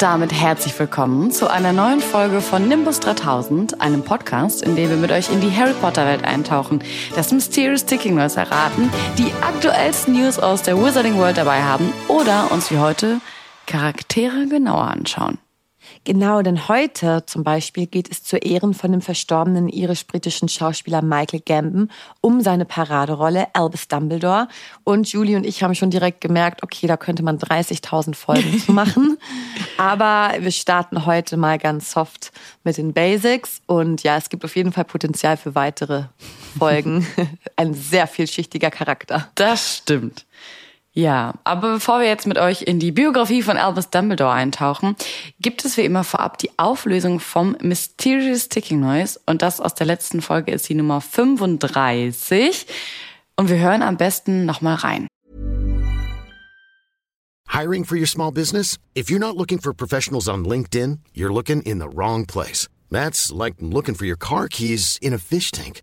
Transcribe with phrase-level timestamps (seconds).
[0.00, 4.96] damit herzlich willkommen zu einer neuen Folge von Nimbus 3000, einem Podcast, in dem wir
[4.96, 6.82] mit euch in die Harry Potter Welt eintauchen,
[7.14, 12.50] das Mysterious Ticking Noise erraten, die aktuellsten News aus der Wizarding World dabei haben oder
[12.50, 13.20] uns wie heute
[13.66, 15.36] Charaktere genauer anschauen.
[16.04, 21.40] Genau, denn heute zum Beispiel geht es zu Ehren von dem verstorbenen irisch-britischen Schauspieler Michael
[21.40, 21.90] Gambon
[22.22, 24.48] um seine Paraderolle Albus Dumbledore.
[24.82, 28.72] Und Julie und ich haben schon direkt gemerkt, okay, da könnte man 30.000 Folgen zu
[28.72, 29.18] machen.
[29.76, 32.32] Aber wir starten heute mal ganz soft
[32.64, 33.60] mit den Basics.
[33.66, 36.04] Und ja, es gibt auf jeden Fall Potenzial für weitere
[36.58, 37.06] Folgen.
[37.56, 39.28] Ein sehr vielschichtiger Charakter.
[39.34, 40.24] Das stimmt.
[40.92, 44.96] Ja, aber bevor wir jetzt mit euch in die Biografie von Albus Dumbledore eintauchen,
[45.38, 49.86] gibt es wie immer vorab die Auflösung vom Mysterious Ticking Noise und das aus der
[49.86, 52.66] letzten Folge ist die Nummer 35
[53.36, 55.06] und wir hören am besten nochmal rein.
[57.52, 58.76] Hiring for your small business?
[58.96, 62.68] If you're not looking for professionals on LinkedIn, you're looking in the wrong place.
[62.90, 65.82] That's like looking for your car keys in a fish tank.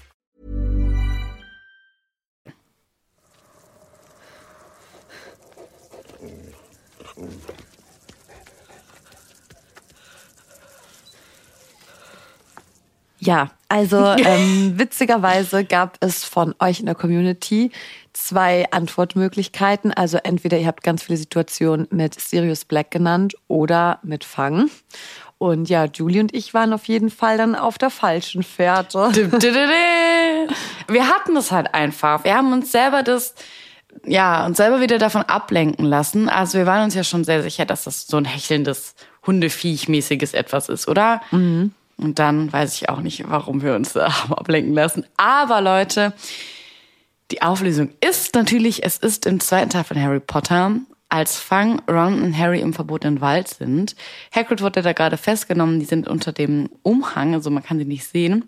[13.21, 17.71] Ja, also ähm, witzigerweise gab es von euch in der Community
[18.13, 19.93] zwei Antwortmöglichkeiten.
[19.93, 24.69] Also entweder ihr habt ganz viele Situationen mit Sirius Black genannt oder mit Fang.
[25.37, 29.11] Und ja, Julie und ich waren auf jeden Fall dann auf der falschen Fährte.
[30.87, 32.23] Wir hatten das halt einfach.
[32.23, 33.35] Wir haben uns selber das,
[34.05, 36.27] ja, uns selber wieder davon ablenken lassen.
[36.27, 38.93] Also wir waren uns ja schon sehr sicher, dass das so ein hechelndes,
[39.25, 41.21] Hundeviech-mäßiges etwas ist, oder?
[41.31, 41.73] Mhm.
[42.01, 45.05] Und dann weiß ich auch nicht, warum wir uns da haben ablenken lassen.
[45.17, 46.13] Aber Leute,
[47.31, 50.71] die Auflösung ist natürlich, es ist im zweiten Teil von Harry Potter,
[51.11, 53.95] als Fang, Ron und Harry im verbotenen Wald sind.
[54.33, 58.07] Hagrid wurde da gerade festgenommen, die sind unter dem Umhang, also man kann sie nicht
[58.07, 58.45] sehen.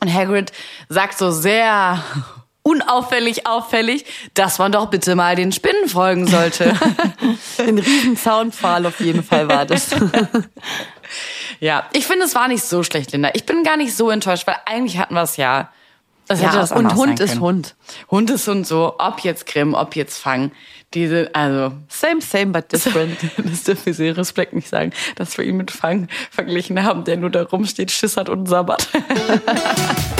[0.00, 0.50] Und Hagrid
[0.88, 2.02] sagt so sehr
[2.62, 6.74] unauffällig auffällig, dass man doch bitte mal den Spinnen folgen sollte.
[7.58, 9.90] Ein riesen Zaunpfahl auf jeden Fall war das.
[11.60, 13.30] Ja, ich finde, es war nicht so schlecht, Linda.
[13.34, 15.70] Ich bin gar nicht so enttäuscht, weil eigentlich hatten wir es ja.
[16.26, 17.74] Das ja, das und Hund ist Hund.
[18.08, 20.52] Hund ist Hund so, ob jetzt Grimm, ob jetzt Fang.
[20.94, 21.72] Diese, also.
[21.88, 23.16] Same, same, but different.
[23.36, 27.16] das dürfen wir sehr Respekt nicht sagen, dass wir ihn mit Fang verglichen haben, der
[27.16, 28.88] nur da rumsteht, Schiss hat und sabbert.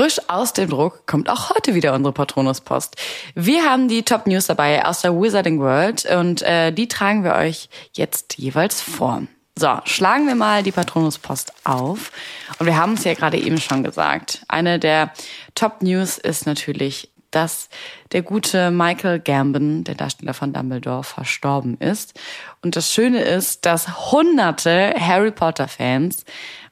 [0.00, 2.96] Frisch aus dem Druck kommt auch heute wieder unsere Patronuspost.
[3.34, 7.34] Wir haben die Top News dabei aus der Wizarding World und äh, die tragen wir
[7.34, 9.24] euch jetzt jeweils vor.
[9.58, 12.12] So, schlagen wir mal die Patronuspost auf.
[12.58, 14.42] Und wir haben es ja gerade eben schon gesagt.
[14.48, 15.12] Eine der
[15.54, 17.68] Top News ist natürlich, dass
[18.12, 22.18] der gute Michael Gambon, der Darsteller von Dumbledore, verstorben ist.
[22.62, 26.24] Und das Schöne ist, dass hunderte Harry Potter Fans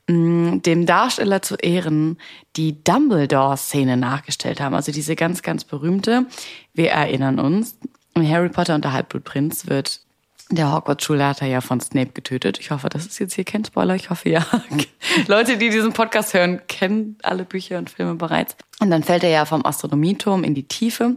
[0.08, 2.16] dem Darsteller zu Ehren
[2.56, 4.74] die Dumbledore-Szene nachgestellt haben.
[4.74, 6.26] Also diese ganz, ganz berühmte.
[6.72, 7.78] Wir erinnern uns,
[8.16, 10.00] Harry Potter und der Halbblutprinz wird
[10.50, 12.58] der Hogwarts-Schulleiter ja von Snape getötet.
[12.58, 13.94] Ich hoffe, das ist jetzt hier kein Spoiler.
[13.94, 14.46] Ich hoffe, ja.
[15.26, 18.56] Leute, die diesen Podcast hören, kennen alle Bücher und Filme bereits.
[18.80, 21.16] Und dann fällt er ja vom Astronomieturm in die Tiefe.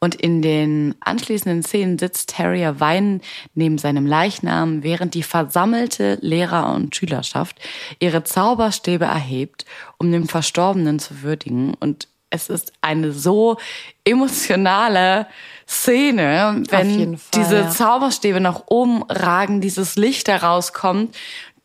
[0.00, 3.22] Und in den anschließenden Szenen sitzt Harry weinend
[3.54, 7.60] neben seinem Leichnam, während die versammelte Lehrer- und Schülerschaft
[8.00, 9.64] ihre Zauberstäbe erhebt,
[9.98, 11.74] um den Verstorbenen zu würdigen.
[11.74, 13.58] Und es ist eine so
[14.04, 15.26] emotionale
[15.68, 17.70] Szene, wenn Fall, diese ja.
[17.70, 21.14] Zauberstäbe nach oben ragen, dieses Licht herauskommt.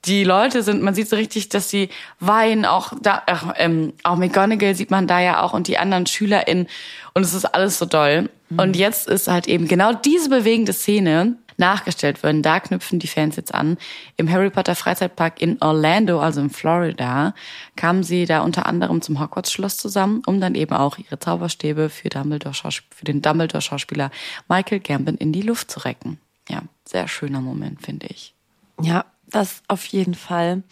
[0.05, 4.15] Die Leute sind, man sieht so richtig, dass sie weinen, auch da, ach, ähm, auch
[4.15, 6.67] McGonagall sieht man da ja auch und die anderen SchülerInnen
[7.13, 8.29] und es ist alles so doll.
[8.49, 8.59] Mhm.
[8.59, 12.41] Und jetzt ist halt eben genau diese bewegende Szene nachgestellt werden.
[12.41, 13.77] Da knüpfen die Fans jetzt an.
[14.15, 17.33] Im Harry Potter Freizeitpark in Orlando, also in Florida,
[17.75, 22.09] kamen sie da unter anderem zum Hogwarts-Schloss zusammen, um dann eben auch ihre Zauberstäbe für,
[22.09, 24.11] Dumbledore für den Dumbledore-Schauspieler
[24.47, 26.19] Michael Gambon in die Luft zu recken.
[26.49, 28.33] Ja, sehr schöner Moment, finde ich.
[28.81, 30.63] Ja, das auf jeden Fall.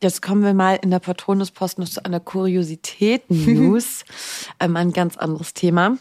[0.00, 4.04] Jetzt kommen wir mal in der Patronuspost noch zu einer Kuriositäten-News.
[4.60, 5.96] ähm, ein ganz anderes Thema.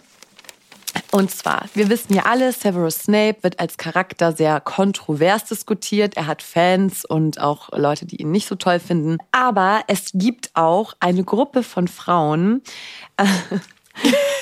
[1.11, 6.17] Und zwar, wir wissen ja alle, Severus Snape wird als Charakter sehr kontrovers diskutiert.
[6.17, 9.17] Er hat Fans und auch Leute, die ihn nicht so toll finden.
[9.31, 12.61] Aber es gibt auch eine Gruppe von Frauen,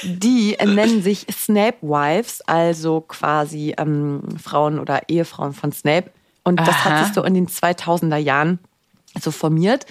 [0.04, 6.10] die nennen sich Snape Wives, also quasi ähm, Frauen oder Ehefrauen von Snape.
[6.44, 6.86] Und das Aha.
[6.86, 8.60] hat sich so in den 2000er Jahren
[9.20, 9.86] so formiert.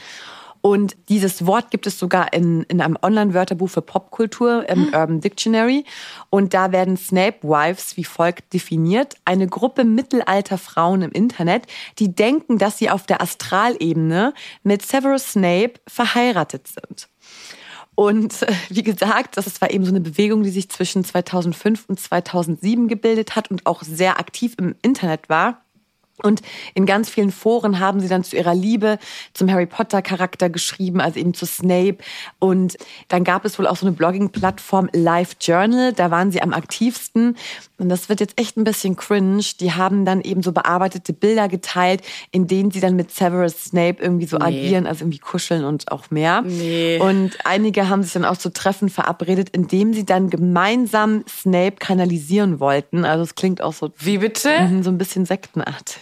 [0.67, 4.95] Und dieses Wort gibt es sogar in, in einem Online-Wörterbuch für Popkultur im mhm.
[4.95, 5.85] Urban Dictionary.
[6.31, 9.15] Und da werden Snape Wives wie folgt definiert.
[9.27, 11.67] Eine Gruppe mittelalter Frauen im Internet,
[11.99, 14.33] die denken, dass sie auf der Astralebene
[14.63, 17.11] mit Severus Snape verheiratet sind.
[17.95, 22.01] Und äh, wie gesagt, das war eben so eine Bewegung, die sich zwischen 2005 und
[22.01, 25.64] 2007 gebildet hat und auch sehr aktiv im Internet war.
[26.23, 26.43] Und
[26.75, 28.99] in ganz vielen Foren haben sie dann zu ihrer Liebe
[29.33, 31.99] zum Harry Potter Charakter geschrieben, also eben zu Snape.
[32.39, 32.77] Und
[33.09, 37.37] dann gab es wohl auch so eine Blogging-Plattform Live Journal, da waren sie am aktivsten.
[37.79, 39.43] Und das wird jetzt echt ein bisschen cringe.
[39.59, 44.01] Die haben dann eben so bearbeitete Bilder geteilt, in denen sie dann mit Severus Snape
[44.01, 44.45] irgendwie so nee.
[44.45, 46.43] agieren, also irgendwie kuscheln und auch mehr.
[46.43, 46.99] Nee.
[47.01, 52.61] Und einige haben sich dann auch zu Treffen verabredet, indem sie dann gemeinsam Snape kanalisieren
[52.61, 53.05] wollten.
[53.05, 53.91] Also es klingt auch so.
[53.99, 54.51] Wie bitte?
[54.83, 55.99] So ein bisschen sektenartig.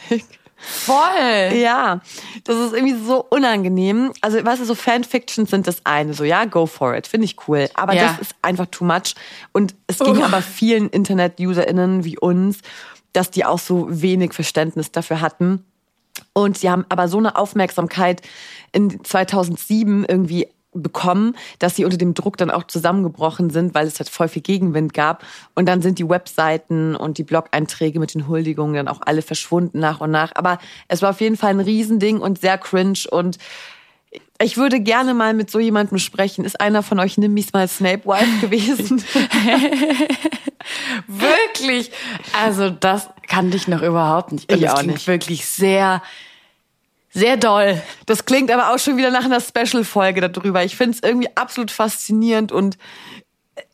[0.64, 1.56] Voll.
[1.56, 2.00] Ja,
[2.44, 4.12] das ist irgendwie so unangenehm.
[4.20, 7.36] Also, weißt du, so Fanfictions sind das eine, so ja, go for it, finde ich
[7.48, 7.68] cool.
[7.74, 8.06] Aber ja.
[8.06, 9.14] das ist einfach too much.
[9.52, 10.24] Und es ging uh.
[10.24, 12.58] aber vielen Internet-UserInnen wie uns,
[13.12, 15.64] dass die auch so wenig Verständnis dafür hatten.
[16.32, 18.22] Und sie haben aber so eine Aufmerksamkeit
[18.70, 23.98] in 2007 irgendwie bekommen, dass sie unter dem Druck dann auch zusammengebrochen sind, weil es
[23.98, 25.24] halt voll viel Gegenwind gab.
[25.54, 29.78] Und dann sind die Webseiten und die Blog-Einträge mit den Huldigungen dann auch alle verschwunden
[29.78, 30.32] nach und nach.
[30.34, 30.58] Aber
[30.88, 33.38] es war auf jeden Fall ein Riesending und sehr cringe und
[34.40, 36.44] ich würde gerne mal mit so jemandem sprechen.
[36.44, 39.02] Ist einer von euch Nimmis mal Snape Wife gewesen?
[41.06, 41.90] wirklich?
[42.38, 44.52] Also das kannte ich noch überhaupt nicht.
[44.52, 45.06] Und ich auch nicht.
[45.06, 46.02] Wirklich sehr
[47.12, 47.80] sehr doll.
[48.06, 50.64] Das klingt aber auch schon wieder nach einer Special-Folge darüber.
[50.64, 52.78] Ich finde es irgendwie absolut faszinierend und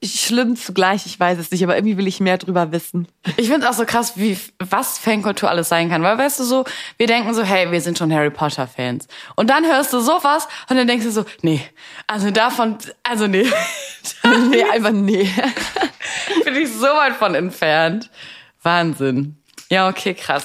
[0.03, 1.07] schlimm zugleich.
[1.07, 3.09] Ich weiß es nicht, aber irgendwie will ich mehr drüber wissen.
[3.37, 6.03] Ich finde es auch so krass, wie was Fankultur alles sein kann.
[6.03, 6.65] Weil weißt du so,
[6.97, 9.07] wir denken so, hey, wir sind schon Harry Potter Fans.
[9.37, 11.61] Und dann hörst du sowas und dann denkst du so, nee,
[12.07, 13.47] also davon, also nee.
[14.51, 15.31] nee, einfach nee.
[16.45, 18.11] Bin ich so weit von entfernt.
[18.63, 19.37] Wahnsinn.
[19.71, 20.45] Ja, okay, krass.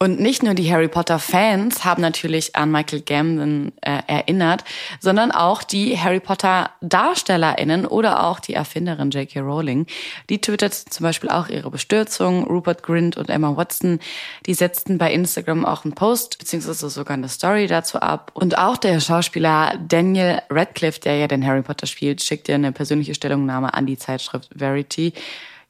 [0.00, 4.62] Und nicht nur die Harry Potter Fans haben natürlich an Michael Gambon äh, erinnert,
[5.00, 9.40] sondern auch die Harry Potter Darstellerinnen oder auch die Erfinderin J.K.
[9.40, 9.86] Rowling.
[10.30, 12.44] Die twittert zum Beispiel auch ihre Bestürzung.
[12.44, 13.98] Rupert Grint und Emma Watson,
[14.46, 18.30] die setzten bei Instagram auch einen Post beziehungsweise sogar eine Story dazu ab.
[18.34, 23.16] Und auch der Schauspieler Daniel Radcliffe, der ja den Harry Potter spielt, schickte eine persönliche
[23.16, 25.12] Stellungnahme an die Zeitschrift Verity.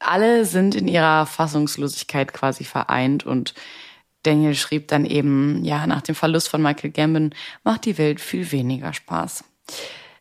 [0.00, 3.54] Alle sind in ihrer Fassungslosigkeit quasi vereint und
[4.22, 7.34] Daniel schrieb dann eben, ja, nach dem Verlust von Michael Gambon
[7.64, 9.44] macht die Welt viel weniger Spaß.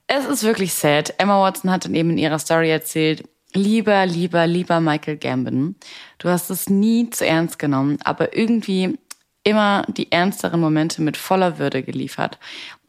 [0.08, 1.14] Es ist wirklich sad.
[1.18, 3.24] Emma Watson hat dann eben in ihrer Story erzählt,
[3.54, 5.76] lieber, lieber, lieber Michael Gambon,
[6.20, 8.98] du hast es nie zu ernst genommen, aber irgendwie
[9.44, 12.38] immer die ernsteren Momente mit voller Würde geliefert.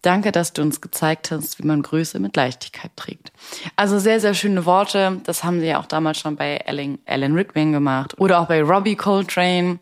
[0.03, 3.33] Danke, dass du uns gezeigt hast, wie man Größe mit Leichtigkeit trägt.
[3.77, 5.21] Also sehr, sehr schöne Worte.
[5.25, 8.62] Das haben sie ja auch damals schon bei Ellen, Ellen Rickman gemacht oder auch bei
[8.62, 9.81] Robbie Coltrane.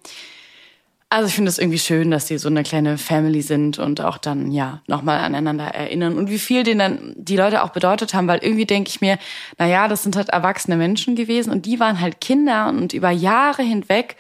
[1.09, 4.19] Also ich finde es irgendwie schön, dass die so eine kleine Family sind und auch
[4.19, 6.19] dann ja nochmal aneinander erinnern.
[6.19, 9.17] Und wie viel denen dann die Leute auch bedeutet haben, weil irgendwie denke ich mir,
[9.57, 13.11] na ja, das sind halt erwachsene Menschen gewesen und die waren halt Kinder und über
[13.11, 14.17] Jahre hinweg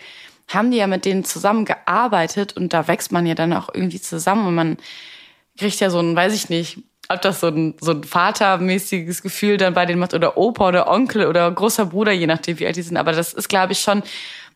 [0.48, 4.46] haben die ja mit denen zusammengearbeitet und da wächst man ja dann auch irgendwie zusammen
[4.46, 4.76] und man
[5.58, 6.78] kriegt ja so ein, weiß ich nicht,
[7.08, 10.88] ob das so ein, so ein vatermäßiges Gefühl dann bei denen macht oder Opa oder
[10.88, 13.80] Onkel oder großer Bruder, je nachdem wie alt die sind, aber das ist glaube ich
[13.80, 14.04] schon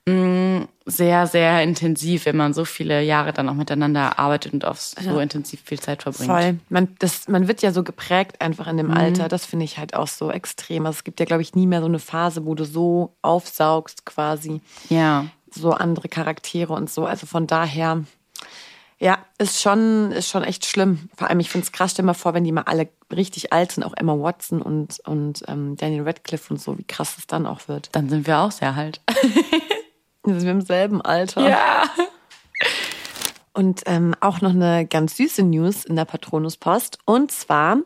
[0.06, 4.80] Mm, sehr, sehr intensiv, wenn man so viele Jahre dann auch miteinander arbeitet und auf
[4.80, 5.20] so ja.
[5.20, 6.30] intensiv viel Zeit verbringt.
[6.30, 6.58] Voll.
[6.68, 8.96] Man, das, man wird ja so geprägt einfach in dem mhm.
[8.96, 9.28] Alter.
[9.28, 10.86] Das finde ich halt auch so extrem.
[10.86, 14.04] Also es gibt ja, glaube ich, nie mehr so eine Phase, wo du so aufsaugst
[14.04, 14.60] quasi.
[14.88, 15.26] Ja.
[15.52, 17.06] So andere Charaktere und so.
[17.06, 18.04] Also von daher,
[18.98, 21.08] ja, ist schon, ist schon echt schlimm.
[21.16, 23.52] Vor allem, ich finde es krass, stell dir mal vor, wenn die mal alle richtig
[23.52, 27.26] alt sind, auch Emma Watson und, und ähm, Daniel Radcliffe und so, wie krass es
[27.26, 27.88] dann auch wird.
[27.92, 29.00] Dann sind wir auch sehr alt.
[30.34, 31.48] Wir sind im selben Alter.
[31.48, 31.84] Ja.
[33.52, 36.98] Und ähm, auch noch eine ganz süße News in der Patronuspost.
[37.04, 37.78] Und zwar,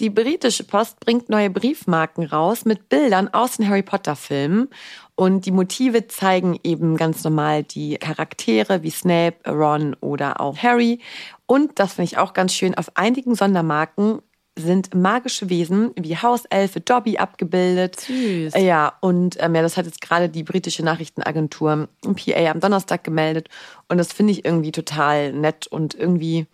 [0.00, 4.68] die britische Post bringt neue Briefmarken raus mit Bildern aus den Harry Potter-Filmen.
[5.14, 10.98] Und die Motive zeigen eben ganz normal die Charaktere wie Snape, Ron oder auch Harry.
[11.46, 14.22] Und das finde ich auch ganz schön, auf einigen Sondermarken
[14.56, 18.00] sind magische Wesen wie Hauselfe Dobby abgebildet.
[18.00, 18.54] Süß.
[18.56, 23.48] Ja, und ähm, ja, das hat jetzt gerade die britische Nachrichtenagentur PA am Donnerstag gemeldet.
[23.88, 26.46] Und das finde ich irgendwie total nett und irgendwie,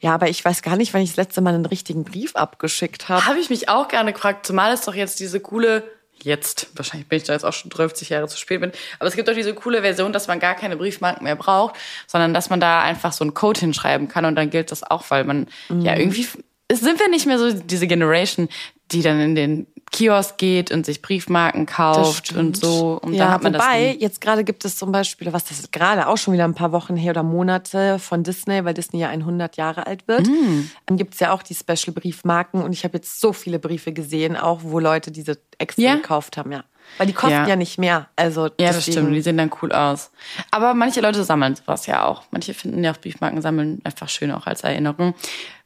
[0.00, 3.08] ja, aber ich weiß gar nicht, wann ich das letzte Mal einen richtigen Brief abgeschickt
[3.08, 3.26] habe.
[3.26, 5.84] Habe ich mich auch gerne gefragt, zumal es doch jetzt diese coole,
[6.22, 9.14] jetzt, wahrscheinlich bin ich da jetzt auch schon 30 Jahre zu spät bin, aber es
[9.14, 11.76] gibt doch diese coole Version, dass man gar keine Briefmarken mehr braucht,
[12.06, 15.04] sondern dass man da einfach so einen Code hinschreiben kann und dann gilt das auch,
[15.10, 16.26] weil man ja irgendwie
[16.72, 18.48] sind wir nicht mehr so diese Generation,
[18.92, 22.98] die dann in den Kiosk geht und sich Briefmarken kauft und so.
[23.02, 24.02] Und ja, da hat man wobei, das.
[24.02, 26.72] jetzt gerade gibt es zum Beispiel, was das ist gerade auch schon wieder ein paar
[26.72, 30.26] Wochen her oder Monate von Disney, weil Disney ja 100 Jahre alt wird.
[30.26, 30.70] Mm.
[30.86, 34.60] Dann gibt's ja auch die Special-Briefmarken und ich habe jetzt so viele Briefe gesehen, auch
[34.62, 35.94] wo Leute diese extra Ja?
[35.94, 36.64] gekauft haben, ja.
[36.98, 37.48] Weil die kosten Ja.
[37.48, 38.08] ja, nicht mehr.
[38.16, 39.14] Also Ja, das stimmt.
[39.14, 40.10] Die sehen dann cool aus.
[40.50, 42.22] Aber manche Leute sammeln sowas ja auch.
[42.30, 45.14] Manche finden ja auch Briefmarken sammeln einfach schön auch als Erinnerung.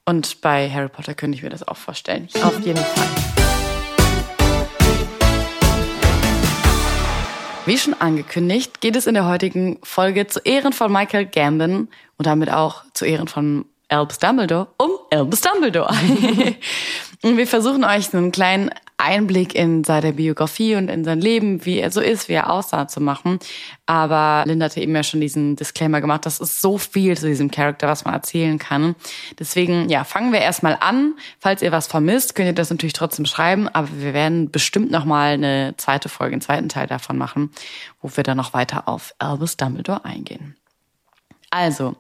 [0.05, 2.29] Und bei Harry Potter könnte ich mir das auch vorstellen.
[2.43, 3.07] Auf jeden Fall.
[7.67, 12.27] Wie schon angekündigt, geht es in der heutigen Folge zu Ehren von Michael Gambon und
[12.27, 15.93] damit auch zu Ehren von Albus Dumbledore um Albus Dumbledore.
[17.23, 21.79] und wir versuchen euch einen kleinen Einblick in seine Biografie und in sein Leben, wie
[21.79, 23.39] er so ist, wie er aussah, zu machen.
[23.87, 27.51] Aber Linda hatte eben ja schon diesen Disclaimer gemacht, das ist so viel zu diesem
[27.51, 28.95] Charakter, was man erzählen kann.
[29.39, 31.15] Deswegen, ja, fangen wir erstmal an.
[31.39, 35.35] Falls ihr was vermisst, könnt ihr das natürlich trotzdem schreiben, aber wir werden bestimmt nochmal
[35.35, 37.51] eine zweite Folge, einen zweiten Teil davon machen,
[38.01, 40.57] wo wir dann noch weiter auf Albus Dumbledore eingehen.
[41.51, 41.97] Also,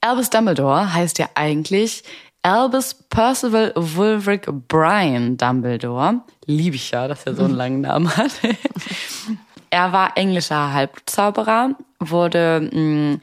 [0.00, 2.04] Albus Dumbledore heißt ja eigentlich
[2.44, 6.20] Albus Percival Wulfric Brian Dumbledore.
[6.44, 8.32] Liebe ich ja, dass er so einen langen Namen hat.
[9.70, 11.70] er war englischer Halbzauberer,
[12.00, 13.20] wurde mh,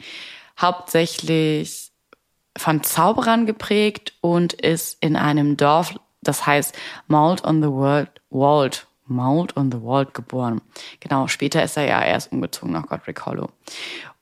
[0.59, 1.91] hauptsächlich
[2.57, 6.75] von Zauberern geprägt und ist in einem Dorf, das heißt
[7.07, 10.61] Mould on the World, Wold, Mould on the Wold geboren.
[10.99, 13.49] Genau, später ist er ja erst umgezogen nach Godric Hollow.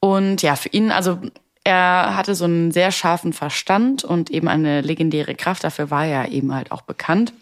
[0.02, 1.22] Und ja, für ihn, also
[1.70, 5.64] er hatte so einen sehr scharfen Verstand und eben eine legendäre Kraft.
[5.64, 7.34] Dafür war er eben halt auch bekannt.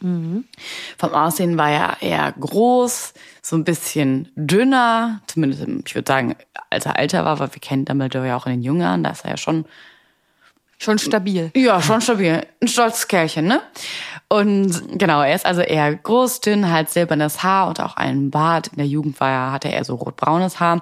[0.97, 6.35] Vom Aussehen war er eher groß, so ein bisschen dünner, zumindest, ich würde sagen,
[6.69, 9.11] als er älter war, weil wir kennen Dumbledore ja auch in den jungen Jahren, da
[9.11, 9.65] ist er ja schon
[10.79, 11.51] Schon stabil.
[11.55, 12.45] ja, schon stabil.
[12.61, 13.61] Ein stolzes Kerlchen, ne?
[14.29, 18.67] Und genau, er ist also eher groß, dünn, halt silbernes Haar und auch einen Bart.
[18.67, 20.81] In der Jugend war er, hatte er so rotbraunes Haar.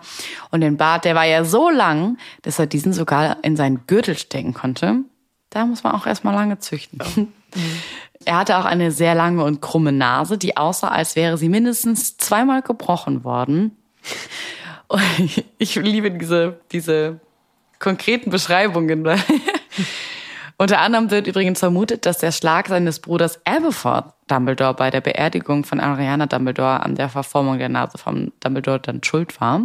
[0.51, 4.17] Und den Bart, der war ja so lang, dass er diesen sogar in seinen Gürtel
[4.17, 5.01] stecken konnte.
[5.51, 6.99] Da muss man auch erstmal lange züchten.
[8.25, 12.17] Er hatte auch eine sehr lange und krumme Nase, die aussah, als wäre sie mindestens
[12.17, 13.77] zweimal gebrochen worden.
[14.87, 17.19] Und ich liebe diese, diese
[17.79, 19.07] konkreten Beschreibungen.
[20.57, 25.65] Unter anderem wird übrigens vermutet, dass der Schlag seines Bruders Aberforth Dumbledore bei der Beerdigung
[25.65, 29.61] von Ariana Dumbledore an der Verformung der Nase von Dumbledore dann schuld war.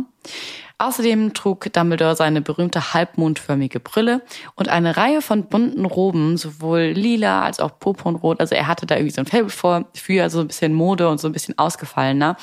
[0.79, 4.23] Außerdem trug Dumbledore seine berühmte halbmondförmige Brille
[4.57, 8.41] und eine Reihe von bunten Roben, sowohl lila als auch purpurnrot.
[8.41, 11.21] Also er hatte da irgendwie so ein Faible vor, für so ein bisschen Mode und
[11.21, 12.37] so ein bisschen ausgefallener.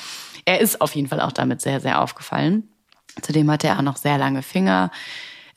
[0.44, 2.68] Er ist auf jeden Fall auch damit sehr, sehr aufgefallen.
[3.20, 4.90] Zudem hatte er auch noch sehr lange Finger.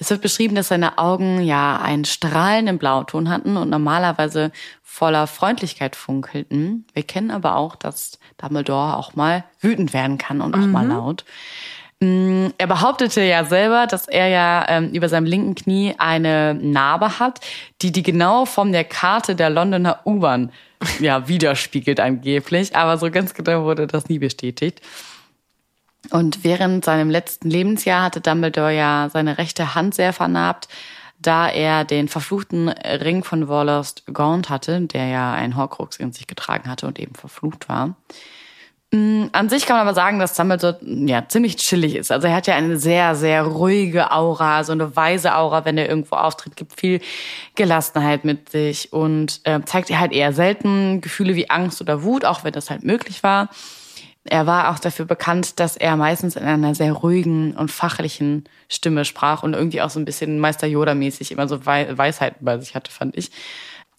[0.01, 5.95] Es wird beschrieben, dass seine Augen ja einen strahlenden Blauton hatten und normalerweise voller Freundlichkeit
[5.95, 6.87] funkelten.
[6.95, 11.23] Wir kennen aber auch, dass Dumbledore auch mal wütend werden kann und auch mal laut.
[11.99, 17.19] Mm, Er behauptete ja selber, dass er ja ähm, über seinem linken Knie eine Narbe
[17.19, 17.39] hat,
[17.83, 20.51] die die genaue Form der Karte der Londoner U-Bahn
[20.99, 22.75] ja widerspiegelt angeblich.
[22.75, 24.81] Aber so ganz genau wurde das nie bestätigt.
[26.11, 30.67] Und während seinem letzten Lebensjahr hatte Dumbledore ja seine rechte Hand sehr vernarbt,
[31.19, 36.27] da er den verfluchten Ring von Warlost Gaunt hatte, der ja einen Horcrux in sich
[36.27, 37.95] getragen hatte und eben verflucht war.
[38.93, 42.11] Mm, An sich kann man aber sagen, dass Dumbledore ja ziemlich chillig ist.
[42.11, 45.87] Also er hat ja eine sehr, sehr ruhige Aura, so eine weise Aura, wenn er
[45.87, 46.99] irgendwo auftritt, gibt viel
[47.55, 52.43] Gelassenheit mit sich und äh, zeigt halt eher selten Gefühle wie Angst oder Wut, auch
[52.43, 53.47] wenn das halt möglich war.
[54.23, 59.03] Er war auch dafür bekannt, dass er meistens in einer sehr ruhigen und fachlichen Stimme
[59.03, 62.75] sprach und irgendwie auch so ein bisschen Meister Yoda-mäßig immer so Wei Weisheiten bei sich
[62.75, 63.31] hatte, fand ich.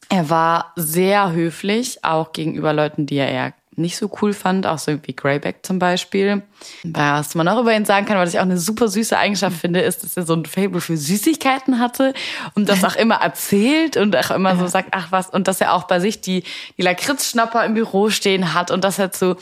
[0.08, 4.78] Er war sehr höflich, auch gegenüber Leuten, die er eher nicht so cool fand, auch
[4.78, 6.42] so wie Greyback zum Beispiel.
[6.84, 9.80] Was man auch über ihn sagen kann, was ich auch eine super süße Eigenschaft finde,
[9.80, 12.12] ist, dass er so ein Fable für Süßigkeiten hatte
[12.54, 15.72] und das auch immer erzählt und auch immer so sagt, ach was, und dass er
[15.72, 16.44] auch bei sich die,
[16.76, 19.36] die Lakritzschnapper im Büro stehen hat und dass er zu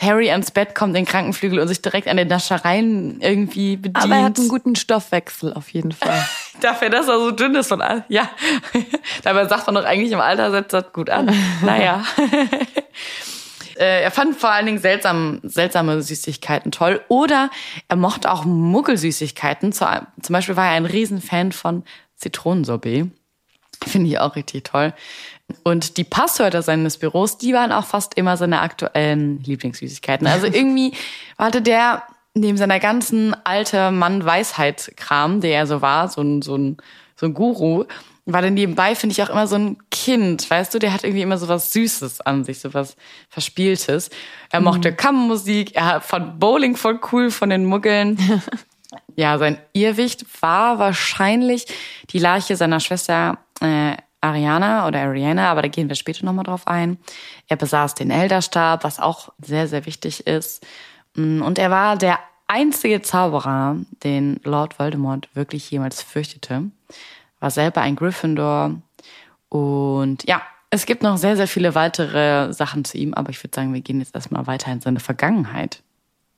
[0.00, 4.04] Harry ans Bett kommt, in den Krankenflügel und sich direkt an den Naschereien irgendwie bedient.
[4.04, 6.24] Aber er hat einen guten Stoffwechsel auf jeden Fall.
[6.60, 8.28] Dafür, dass er so dünn ist von all, ja.
[9.22, 11.34] Dabei sagt man doch eigentlich im Alter setzt das gut an.
[11.62, 12.04] Naja.
[13.76, 17.00] Äh, er fand vor allen Dingen seltsam, seltsame Süßigkeiten toll.
[17.08, 17.50] Oder
[17.88, 19.72] er mochte auch Muggelsüßigkeiten.
[19.72, 19.88] Zum
[20.28, 21.84] Beispiel war er ein Riesenfan von
[22.16, 23.10] Zitronensorbet.
[23.84, 24.94] Finde ich auch richtig toll.
[25.62, 30.26] Und die Passwörter seines Büros, die waren auch fast immer seine aktuellen Lieblingssüßigkeiten.
[30.26, 30.92] Also irgendwie
[31.38, 32.02] hatte der
[32.34, 36.76] neben seiner ganzen alte Mann-Weisheit-Kram, der er so war, so ein, so ein,
[37.14, 37.84] so ein Guru,
[38.26, 41.22] war dann nebenbei, finde ich, auch immer so ein Kind, weißt du, der hat irgendwie
[41.22, 42.96] immer so was Süßes an sich, so was
[43.28, 44.10] Verspieltes.
[44.50, 44.96] Er mochte mhm.
[44.96, 48.18] Kammermusik, er fand Bowling voll cool von den Muggeln.
[49.16, 51.66] ja, sein Irrwicht war wahrscheinlich
[52.10, 56.66] die Leiche seiner Schwester äh, Ariana oder Ariana, aber da gehen wir später nochmal drauf
[56.66, 56.98] ein.
[57.48, 60.66] Er besaß den Elderstab, was auch sehr, sehr wichtig ist.
[61.14, 66.70] Mm, und er war der einzige Zauberer, den Lord Voldemort wirklich jemals fürchtete.
[67.38, 68.80] War selber ein Gryffindor.
[69.48, 73.54] Und ja, es gibt noch sehr, sehr viele weitere Sachen zu ihm, aber ich würde
[73.54, 75.83] sagen, wir gehen jetzt erstmal weiter in seine Vergangenheit.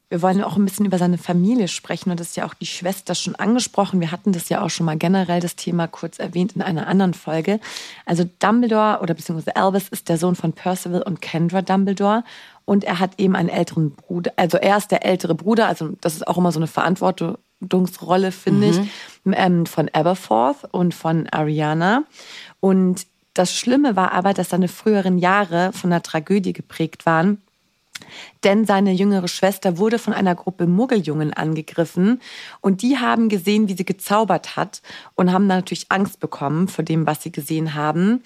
[0.08, 2.66] Wir wollen auch ein bisschen über seine Familie sprechen und das ist ja auch die
[2.66, 4.00] Schwester schon angesprochen.
[4.00, 7.12] Wir hatten das ja auch schon mal generell das Thema kurz erwähnt in einer anderen
[7.12, 7.58] Folge.
[8.04, 12.22] Also Dumbledore oder beziehungsweise Albus ist der Sohn von Percival und Kendra Dumbledore
[12.64, 14.32] und er hat eben einen älteren Bruder.
[14.36, 18.68] Also er ist der ältere Bruder, also das ist auch immer so eine Verantwortungsrolle, finde
[18.68, 18.88] mhm.
[19.24, 22.04] ich, ähm, von Aberforth und von Ariana.
[22.60, 27.42] Und das Schlimme war aber, dass seine früheren Jahre von einer Tragödie geprägt waren
[28.44, 32.20] denn seine jüngere Schwester wurde von einer Gruppe Muggeljungen angegriffen
[32.60, 34.82] und die haben gesehen, wie sie gezaubert hat
[35.14, 38.22] und haben natürlich Angst bekommen vor dem, was sie gesehen haben.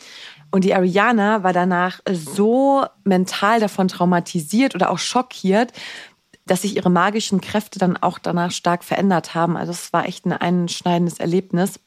[0.51, 5.73] Und die Ariana war danach so mental davon traumatisiert oder auch schockiert,
[6.47, 9.57] dass sich ihre magischen Kräfte dann auch danach stark verändert haben.
[9.57, 11.79] Also es war echt ein einschneidendes Erlebnis.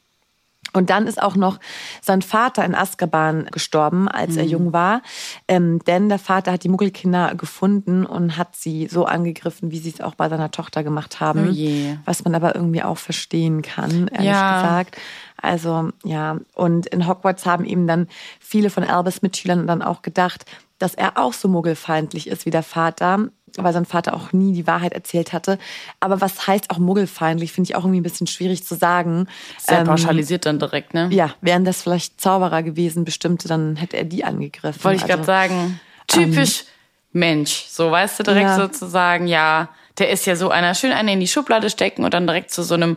[0.74, 1.58] Und dann ist auch noch
[2.02, 4.38] sein Vater in Azkaban gestorben, als mhm.
[4.38, 5.02] er jung war.
[5.48, 9.90] Ähm, denn der Vater hat die Muggelkinder gefunden und hat sie so angegriffen, wie sie
[9.90, 11.48] es auch bei seiner Tochter gemacht haben.
[11.50, 14.62] Oh was man aber irgendwie auch verstehen kann, ehrlich ja.
[14.62, 14.96] gesagt.
[15.40, 18.08] Also ja, und in Hogwarts haben eben dann
[18.40, 20.44] viele von Albus Mitschülern dann auch gedacht,
[20.78, 24.66] dass er auch so muggelfeindlich ist wie der Vater weil sein Vater auch nie die
[24.66, 25.58] Wahrheit erzählt hatte.
[26.00, 29.28] Aber was heißt auch muggelfeindlich, finde ich auch irgendwie ein bisschen schwierig zu sagen.
[29.58, 31.08] Sehr ähm, pauschalisiert dann direkt, ne?
[31.12, 34.82] Ja, wären das vielleicht Zauberer gewesen, bestimmte, dann hätte er die angegriffen.
[34.82, 36.66] Wollte ich also, gerade sagen, typisch ähm,
[37.12, 37.66] Mensch.
[37.68, 38.56] So, weißt du, direkt ja.
[38.56, 42.26] sozusagen, ja, der ist ja so einer, schön eine in die Schublade stecken und dann
[42.26, 42.96] direkt zu so einem,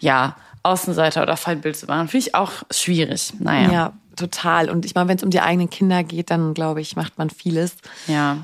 [0.00, 2.08] ja, Außenseiter oder Feindbild zu machen.
[2.08, 3.34] Finde ich auch schwierig.
[3.38, 3.70] Naja.
[3.70, 4.68] Ja, total.
[4.68, 7.30] Und ich meine, wenn es um die eigenen Kinder geht, dann glaube ich, macht man
[7.30, 7.76] vieles.
[8.08, 8.38] Ja.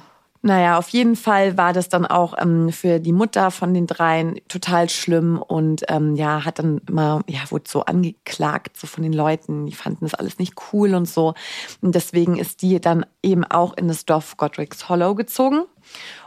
[0.44, 4.40] Naja, auf jeden Fall war das dann auch ähm, für die Mutter von den dreien
[4.48, 9.12] total schlimm und ähm, ja, hat dann immer, ja, wurde so angeklagt, so von den
[9.12, 11.35] Leuten, die fanden das alles nicht cool und so.
[11.81, 15.62] Und deswegen ist die dann eben auch in das Dorf Godric's Hollow gezogen.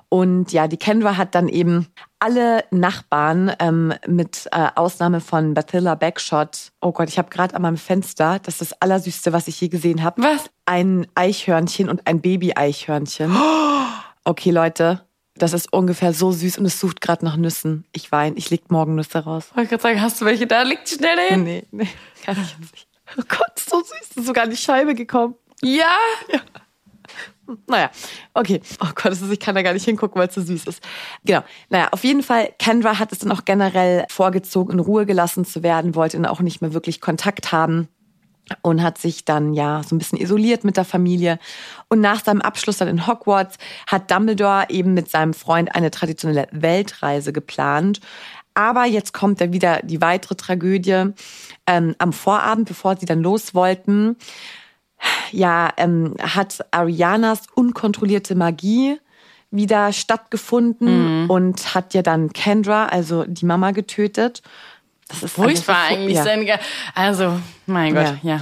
[0.07, 1.87] Und ja, die Kendra hat dann eben
[2.19, 6.71] alle Nachbarn ähm, mit äh, Ausnahme von Bathilla Backshot.
[6.79, 9.67] Oh Gott, ich habe gerade an meinem Fenster, das ist das Allersüßste, was ich je
[9.67, 10.21] gesehen habe.
[10.21, 10.49] Was?
[10.63, 13.35] Ein Eichhörnchen und ein Baby-Eichhörnchen.
[13.35, 13.94] Oh
[14.25, 17.85] okay Leute, das ist ungefähr so süß und es sucht gerade nach Nüssen.
[17.91, 19.47] Ich weine, ich leg morgen Nüsse raus.
[19.51, 20.63] Ich wollte gerade sagen, hast du welche da?
[20.63, 21.43] Leg schnell hin.
[21.43, 21.87] Nee, nee,
[22.23, 22.87] kann ich nicht.
[23.17, 24.17] Oh Gott, so süß.
[24.17, 25.35] Ist sogar in die Scheibe gekommen.
[25.61, 25.95] Ja?
[26.31, 26.41] Ja.
[27.67, 27.91] Naja,
[28.33, 28.61] okay.
[28.81, 30.81] Oh Gott, ich kann da gar nicht hingucken, weil es so süß ist.
[31.23, 31.43] Genau.
[31.69, 35.61] Naja, auf jeden Fall, Kendra hat es dann auch generell vorgezogen, in Ruhe gelassen zu
[35.61, 37.87] werden, wollte dann auch nicht mehr wirklich Kontakt haben
[38.61, 41.39] und hat sich dann ja so ein bisschen isoliert mit der Familie.
[41.87, 46.47] Und nach seinem Abschluss dann in Hogwarts hat Dumbledore eben mit seinem Freund eine traditionelle
[46.51, 47.99] Weltreise geplant.
[48.53, 51.11] Aber jetzt kommt ja wieder die weitere Tragödie.
[51.67, 54.15] Ähm, am Vorabend, bevor sie dann los wollten,
[55.31, 58.97] ja, ähm, hat Arianas unkontrollierte Magie
[59.51, 61.29] wieder stattgefunden mhm.
[61.29, 64.41] und hat ja dann Kendra, also die Mama, getötet.
[65.07, 66.17] Das ist furchtbar eigentlich.
[66.17, 66.59] Ja.
[66.93, 68.37] Also, mein Gott, ja.
[68.37, 68.41] ja.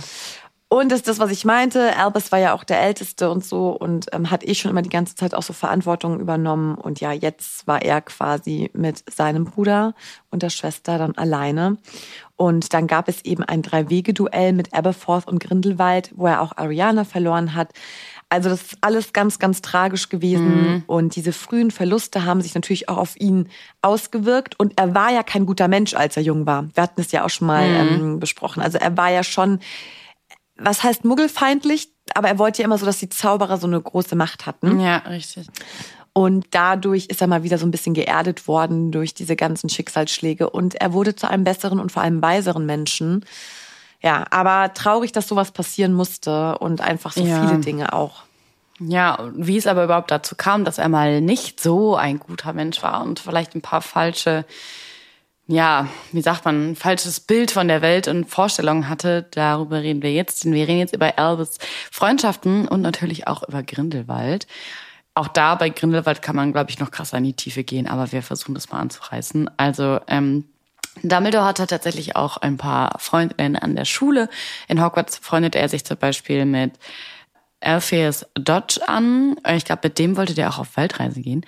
[0.74, 1.96] Und das ist das, was ich meinte.
[1.98, 4.90] Albus war ja auch der Älteste und so und ähm, hat eh schon immer die
[4.90, 6.74] ganze Zeit auch so Verantwortung übernommen.
[6.74, 9.94] Und ja, jetzt war er quasi mit seinem Bruder
[10.32, 11.78] und der Schwester dann alleine.
[12.38, 17.04] Und dann gab es eben ein Drei-Wege-Duell mit Aberforth und Grindelwald, wo er auch Ariana
[17.04, 17.72] verloren hat.
[18.34, 20.48] Also das ist alles ganz, ganz tragisch gewesen.
[20.48, 20.84] Mhm.
[20.88, 23.48] Und diese frühen Verluste haben sich natürlich auch auf ihn
[23.84, 24.60] ausgewirkt.
[24.60, 26.68] Und er war ja kein guter Mensch, als er jung war.
[26.74, 27.76] Wir hatten es ja auch schon mal mhm.
[27.76, 28.64] ähm, besprochen.
[28.64, 29.60] Also er war ja schon,
[30.58, 31.90] was heißt muggelfeindlich?
[32.16, 34.80] Aber er wollte ja immer so, dass die Zauberer so eine große Macht hatten.
[34.80, 35.46] Ja, richtig.
[36.14, 40.50] Und dadurch ist er mal wieder so ein bisschen geerdet worden durch diese ganzen Schicksalsschläge.
[40.50, 43.26] Und er wurde zu einem besseren und vor allem weiseren Menschen.
[44.04, 47.48] Ja, aber traurig, dass sowas passieren musste und einfach so ja.
[47.48, 48.24] viele Dinge auch.
[48.80, 52.84] Ja, wie es aber überhaupt dazu kam, dass er mal nicht so ein guter Mensch
[52.84, 54.46] war und vielleicht ein paar falsche,
[55.48, 60.02] ja, wie sagt man, ein falsches Bild von der Welt und Vorstellungen hatte, darüber reden
[60.02, 60.44] wir jetzt.
[60.46, 64.48] Wir reden jetzt über Elvis Freundschaften und natürlich auch über Grindelwald.
[65.14, 68.12] Auch da bei Grindelwald kann man, glaube ich, noch krasser in die Tiefe gehen, aber
[68.12, 69.50] wir versuchen das mal anzureißen.
[69.58, 70.46] Also ähm,
[71.02, 74.30] Dumbledore hatte tatsächlich auch ein paar Freundinnen an der Schule.
[74.68, 76.74] In Hogwarts freundet er sich zum Beispiel mit
[77.62, 79.36] Alpheus Dodge an.
[79.56, 81.46] Ich glaube, mit dem wollte der auch auf Weltreise gehen.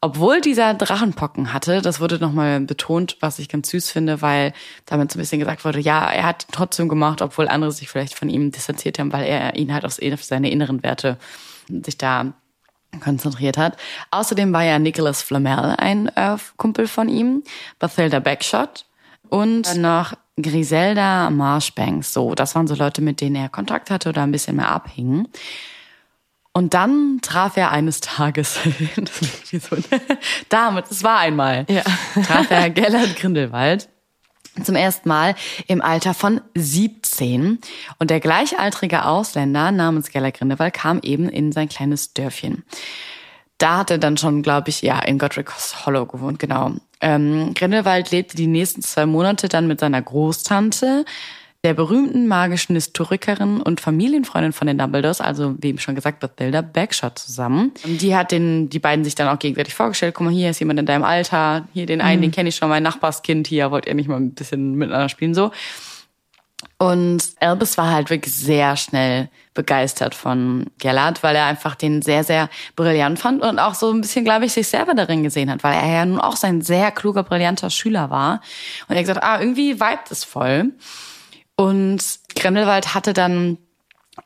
[0.00, 4.52] Obwohl dieser Drachenpocken hatte, das wurde nochmal betont, was ich ganz süß finde, weil
[4.84, 8.18] damit so ein bisschen gesagt wurde, ja, er hat trotzdem gemacht, obwohl andere sich vielleicht
[8.18, 11.18] von ihm distanziert haben, weil er ihn halt auf seine inneren Werte
[11.68, 12.32] sich da
[13.00, 13.76] konzentriert hat.
[14.10, 17.42] Außerdem war ja Nicholas Flamel ein äh, Kumpel von ihm,
[17.78, 18.86] Bathilda Backshot
[19.28, 22.12] und noch Griselda Marshbanks.
[22.12, 25.28] So, das waren so Leute, mit denen er Kontakt hatte oder ein bisschen mehr abhing.
[26.54, 28.54] Und dann traf er eines Tages,
[29.52, 29.76] so,
[30.50, 31.82] damit, es war einmal, ja.
[32.26, 33.88] traf er Gellert Grindelwald
[34.62, 35.34] zum ersten Mal
[35.66, 37.58] im Alter von 17.
[37.98, 42.64] Und der gleichaltrige Ausländer namens Geller Grindelwald kam eben in sein kleines Dörfchen.
[43.58, 46.72] Da hat er dann schon, glaube ich, ja, in Godric's Hollow gewohnt, genau.
[47.00, 51.04] Ähm, Grindelwald lebte die nächsten zwei Monate dann mit seiner Großtante,
[51.64, 56.60] der berühmten magischen Historikerin und Familienfreundin von den Dumbledores, also wie eben schon gesagt, Bathilda
[56.60, 57.72] Bagshot zusammen.
[57.84, 60.80] Die hat den, die beiden sich dann auch gegenseitig vorgestellt, guck mal, hier ist jemand
[60.80, 62.22] in deinem Alter, hier den einen, mhm.
[62.22, 65.34] den kenne ich schon, mein Nachbarskind, hier wollt ihr nicht mal ein bisschen miteinander spielen,
[65.34, 65.52] so.
[66.78, 72.24] Und Albus war halt wirklich sehr schnell begeistert von Gellert, weil er einfach den sehr,
[72.24, 75.62] sehr brillant fand und auch so ein bisschen, glaube ich, sich selber darin gesehen hat,
[75.62, 78.40] weil er ja nun auch sein sehr kluger, brillanter Schüler war.
[78.88, 80.72] Und er hat gesagt, ah, irgendwie vibet es voll.
[81.56, 82.02] Und
[82.34, 83.58] Grindelwald hatte dann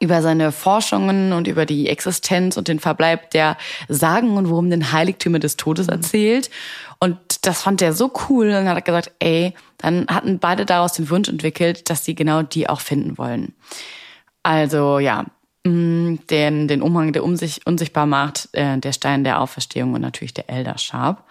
[0.00, 3.56] über seine Forschungen und über die Existenz und den Verbleib der
[3.88, 6.50] Sagen und worum den Heiligtümer des Todes erzählt.
[6.98, 11.08] Und das fand er so cool und hat gesagt, ey, dann hatten beide daraus den
[11.10, 13.54] Wunsch entwickelt, dass sie genau die auch finden wollen.
[14.42, 15.26] Also ja,
[15.64, 20.00] mm, den, den Umhang, der um sich unsichtbar macht, äh, der Stein der Auferstehung und
[20.00, 21.22] natürlich der Elder Sharp.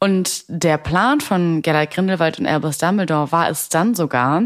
[0.00, 4.42] Und der Plan von Gerald Grindelwald und Albus Dumbledore war es dann sogar,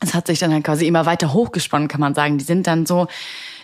[0.00, 2.38] es hat sich dann quasi immer weiter hochgesponnen, kann man sagen.
[2.38, 3.06] Die sind dann so,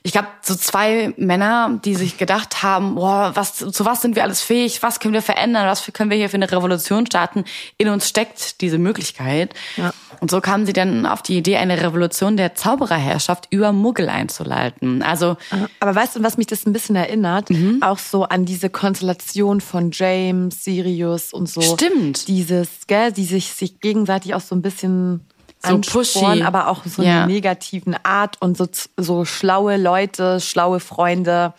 [0.02, 4.22] ich glaube, so zwei Männer, die sich gedacht haben, boah, was, zu was sind wir
[4.22, 4.82] alles fähig?
[4.82, 5.66] Was können wir verändern?
[5.66, 7.44] Was können wir hier für eine Revolution starten?
[7.76, 9.54] In uns steckt diese Möglichkeit.
[9.76, 9.92] Ja.
[10.20, 15.02] Und so kamen sie dann auf die Idee, eine Revolution der Zaubererherrschaft über Muggel einzuleiten.
[15.02, 15.36] Also.
[15.80, 17.50] Aber weißt du, was mich das ein bisschen erinnert?
[17.50, 17.82] Mhm.
[17.82, 21.60] Auch so an diese Konstellation von James, Sirius und so.
[21.60, 22.28] Stimmt.
[22.28, 25.27] Dieses, gell, die sich, sich gegenseitig auch so ein bisschen
[25.64, 26.42] so pushy.
[26.42, 27.22] aber auch so ja.
[27.22, 31.52] eine negativen Art und so, so schlaue Leute, schlaue Freunde.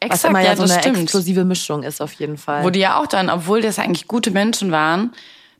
[0.00, 0.98] Exakt, was immer ja, ja so eine stimmt.
[0.98, 2.62] explosive Mischung ist auf jeden Fall.
[2.64, 5.12] Wo die ja auch dann, obwohl das eigentlich gute Menschen waren,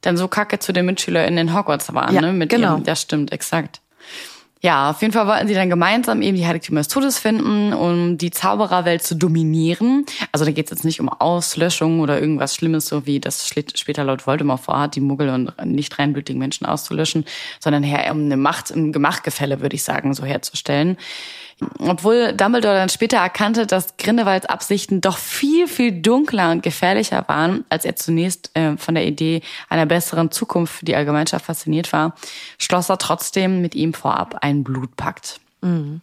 [0.02, 2.32] dann so kacke zu den Mitschülern in Hogwarts waren, ja, ne?
[2.32, 2.74] Mit genau.
[2.74, 3.80] Ihrem, das stimmt, exakt.
[4.64, 8.16] Ja, auf jeden Fall wollten sie dann gemeinsam eben die Heiligtümer des Todes finden, um
[8.16, 10.06] die Zaubererwelt zu dominieren.
[10.32, 14.04] Also da geht es jetzt nicht um Auslöschung oder irgendwas Schlimmes, so wie das später
[14.04, 17.26] laut Voldemort vorhat, die Muggel und nicht reinblütigen Menschen auszulöschen,
[17.60, 20.96] sondern eher um eine Macht, ein Machtgefälle, würde ich sagen, so herzustellen.
[21.78, 27.64] Obwohl Dumbledore dann später erkannte, dass Grindelwalds Absichten doch viel, viel dunkler und gefährlicher waren,
[27.68, 32.14] als er zunächst äh, von der Idee einer besseren Zukunft für die Allgemeinschaft fasziniert war,
[32.58, 35.40] schloss er trotzdem mit ihm vorab einen Blutpakt.
[35.60, 36.00] Mhm.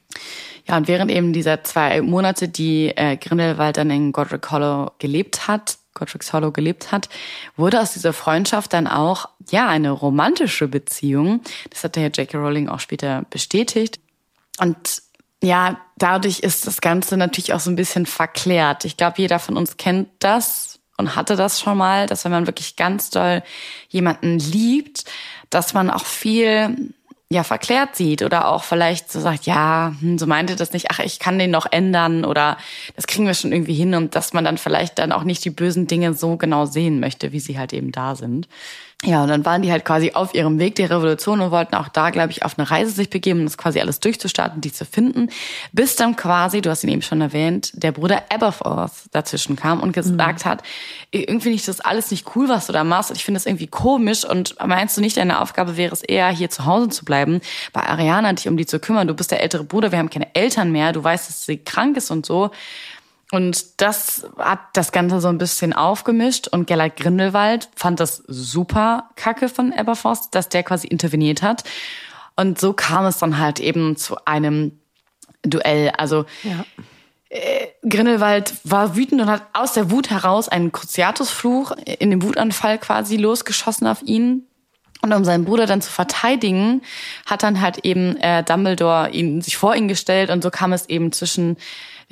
[0.67, 5.47] Ja, und während eben dieser zwei Monate, die äh, Grindelwald dann in Godric Hollow gelebt
[5.47, 7.09] hat, Godric's Hollow gelebt hat,
[7.57, 11.41] wurde aus dieser Freundschaft dann auch, ja, eine romantische Beziehung.
[11.69, 12.37] Das hat der J.K.
[12.37, 13.99] Rowling auch später bestätigt.
[14.59, 15.01] Und
[15.43, 18.85] ja, dadurch ist das Ganze natürlich auch so ein bisschen verklärt.
[18.85, 22.47] Ich glaube, jeder von uns kennt das und hatte das schon mal, dass wenn man
[22.47, 23.41] wirklich ganz doll
[23.89, 25.05] jemanden liebt,
[25.49, 26.93] dass man auch viel
[27.31, 30.99] ja verklärt sieht oder auch vielleicht so sagt, ja, hm, so meinte das nicht, ach,
[30.99, 32.57] ich kann den noch ändern oder
[32.97, 35.49] das kriegen wir schon irgendwie hin und dass man dann vielleicht dann auch nicht die
[35.49, 38.49] bösen Dinge so genau sehen möchte, wie sie halt eben da sind.
[39.03, 41.87] Ja, und dann waren die halt quasi auf ihrem Weg der Revolution und wollten auch
[41.87, 44.85] da, glaube ich, auf eine Reise sich begeben, um das quasi alles durchzustarten, die zu
[44.85, 45.29] finden,
[45.71, 49.93] bis dann quasi, du hast ihn eben schon erwähnt, der Bruder Aberforth dazwischen kam und
[49.93, 50.49] gesagt mhm.
[50.49, 50.63] hat,
[51.09, 53.09] irgendwie nicht das alles nicht cool, was du da machst.
[53.09, 54.23] Und ich finde das irgendwie komisch.
[54.23, 57.41] Und meinst du nicht, deine Aufgabe wäre es eher, hier zu Hause zu bleiben,
[57.73, 60.35] bei Ariana dich um die zu kümmern, du bist der ältere Bruder, wir haben keine
[60.35, 62.51] Eltern mehr, du weißt, dass sie krank ist und so
[63.31, 69.09] und das hat das Ganze so ein bisschen aufgemischt und Gellert Grindelwald fand das super
[69.15, 71.63] kacke von Eberforst, dass der quasi interveniert hat.
[72.35, 74.79] Und so kam es dann halt eben zu einem
[75.43, 75.91] Duell.
[75.97, 76.65] Also ja.
[77.29, 82.79] äh, Grindelwald war wütend und hat aus der Wut heraus einen Cruciatusfluch in dem Wutanfall
[82.79, 84.45] quasi losgeschossen auf ihn.
[85.01, 86.81] Und um seinen Bruder dann zu verteidigen,
[87.25, 90.89] hat dann halt eben äh, Dumbledore ihn sich vor ihn gestellt und so kam es
[90.89, 91.57] eben zwischen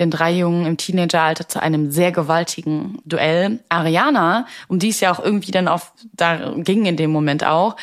[0.00, 3.60] den drei Jungen im Teenageralter zu einem sehr gewaltigen Duell.
[3.68, 7.76] Ariana, um die es ja auch irgendwie dann auf da ging in dem Moment auch,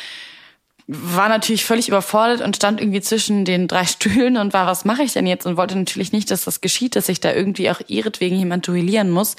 [0.88, 5.04] war natürlich völlig überfordert und stand irgendwie zwischen den drei Stühlen und war, was mache
[5.04, 5.46] ich denn jetzt?
[5.46, 9.10] Und wollte natürlich nicht, dass das geschieht, dass sich da irgendwie auch ihretwegen jemand duellieren
[9.10, 9.36] muss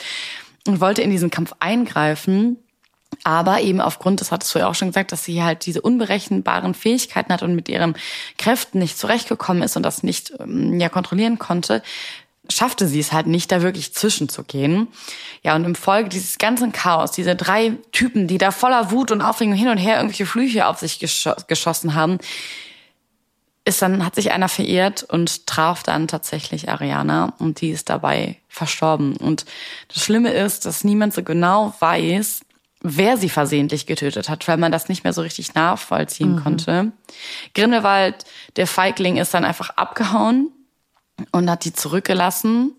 [0.66, 2.58] und wollte in diesen Kampf eingreifen.
[3.24, 6.74] Aber eben aufgrund, das hattest du ja auch schon gesagt, dass sie halt diese unberechenbaren
[6.76, 7.96] Fähigkeiten hat und mit ihren
[8.38, 11.82] Kräften nicht zurechtgekommen ist und das nicht ähm, ja kontrollieren konnte,
[12.50, 14.88] schaffte sie es halt nicht, da wirklich zwischenzugehen.
[15.44, 19.22] Ja, und im Folge dieses ganzen Chaos, diese drei Typen, die da voller Wut und
[19.22, 22.18] Aufregung hin und her irgendwelche Flüche auf sich gesch geschossen haben,
[23.66, 28.38] ist dann, hat sich einer verirrt und traf dann tatsächlich Ariana und die ist dabei
[28.48, 29.16] verstorben.
[29.16, 29.46] Und
[29.94, 32.42] das Schlimme ist, dass niemand so genau weiß,
[32.82, 36.44] wer sie versehentlich getötet hat, weil man das nicht mehr so richtig nachvollziehen mhm.
[36.44, 36.92] konnte.
[37.54, 40.52] Grindelwald, der Feigling, ist dann einfach abgehauen
[41.32, 42.76] und hat die zurückgelassen.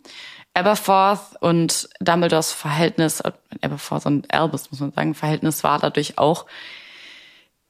[0.55, 3.23] Aberforth und Dumbledores Verhältnis,
[3.63, 6.47] Aberforth und Albus, muss man sagen, Verhältnis war dadurch auch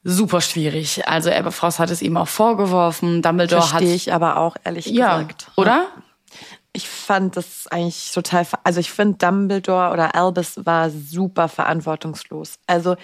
[0.03, 1.07] super schwierig.
[1.07, 3.97] Also Aberforth hat es ihm auch vorgeworfen, Dumbledore Verstehe hat...
[3.97, 5.51] ich aber auch, ehrlich ja, gesagt.
[5.57, 5.89] oder?
[6.73, 12.55] Ich fand das eigentlich total, also ich finde Dumbledore oder Albus war super verantwortungslos.
[12.67, 12.97] Also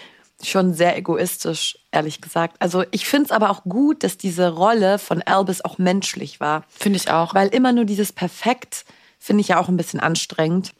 [0.50, 2.56] schon sehr egoistisch, ehrlich gesagt.
[2.60, 6.64] Also ich finde es aber auch gut, dass diese Rolle von Albus auch menschlich war.
[6.68, 7.34] Finde ich auch.
[7.34, 8.84] Weil immer nur dieses Perfekt
[9.18, 10.72] finde ich ja auch ein bisschen anstrengend.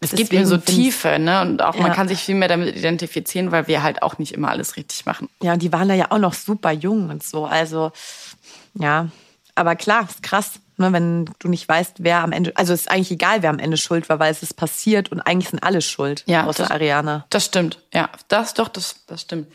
[0.00, 1.40] Es gibt mir so Tiefe, ne?
[1.40, 1.82] Und auch ja.
[1.82, 5.06] man kann sich viel mehr damit identifizieren, weil wir halt auch nicht immer alles richtig
[5.06, 5.28] machen.
[5.42, 7.46] Ja, und die waren da ja auch noch super jung und so.
[7.46, 7.92] Also,
[8.74, 9.08] ja.
[9.54, 10.60] Aber klar, ist krass.
[10.78, 13.78] Ne, wenn du nicht weißt, wer am Ende, also ist eigentlich egal, wer am Ende
[13.78, 17.24] schuld war, weil es ist passiert und eigentlich sind alle schuld, ja, außer das, Ariana.
[17.30, 19.48] Das stimmt, ja, das doch, das, das stimmt.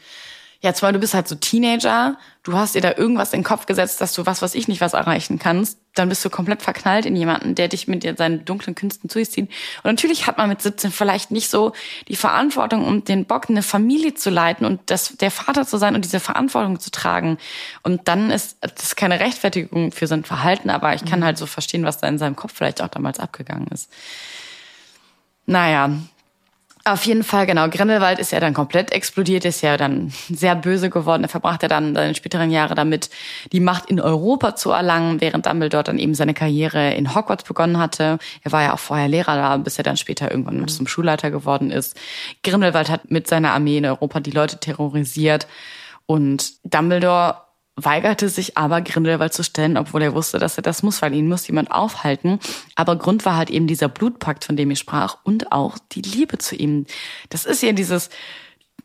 [0.64, 3.66] Ja, zwar du bist halt so Teenager, du hast dir da irgendwas in den Kopf
[3.66, 7.08] gesetzt, dass du was, was ich nicht was erreichen kannst, dann bist du komplett verknallt
[7.08, 9.50] in jemanden, der dich mit seinen dunklen Künsten zuzieht.
[9.82, 11.74] Und natürlich hat man mit 17 vielleicht nicht so
[12.08, 15.96] die Verantwortung, um den Bock, eine Familie zu leiten und das, der Vater zu sein
[15.96, 17.40] und diese Verantwortung zu tragen.
[17.82, 21.26] Und dann ist das keine Rechtfertigung für sein Verhalten, aber ich kann mhm.
[21.26, 23.90] halt so verstehen, was da in seinem Kopf vielleicht auch damals abgegangen ist.
[25.48, 25.90] Naja,
[26.84, 27.70] auf jeden Fall, genau.
[27.70, 31.24] Grindelwald ist ja dann komplett explodiert, ist ja dann sehr böse geworden.
[31.24, 33.10] Er verbrachte dann seine späteren Jahre damit,
[33.52, 37.78] die Macht in Europa zu erlangen, während Dumbledore dann eben seine Karriere in Hogwarts begonnen
[37.78, 38.18] hatte.
[38.44, 40.68] Er war ja auch vorher Lehrer da, bis er dann später irgendwann mhm.
[40.68, 42.00] zum Schulleiter geworden ist.
[42.44, 45.48] Grindelwald hat mit seiner Armee in Europa die Leute terrorisiert
[46.08, 47.36] und Dumbledore
[47.84, 51.28] weigerte sich aber Grindelwald zu stellen, obwohl er wusste, dass er das muss, weil ihn
[51.28, 52.40] muss jemand aufhalten.
[52.76, 56.38] Aber Grund war halt eben dieser Blutpakt, von dem ich sprach, und auch die Liebe
[56.38, 56.86] zu ihm.
[57.30, 58.10] Das ist ja dieses,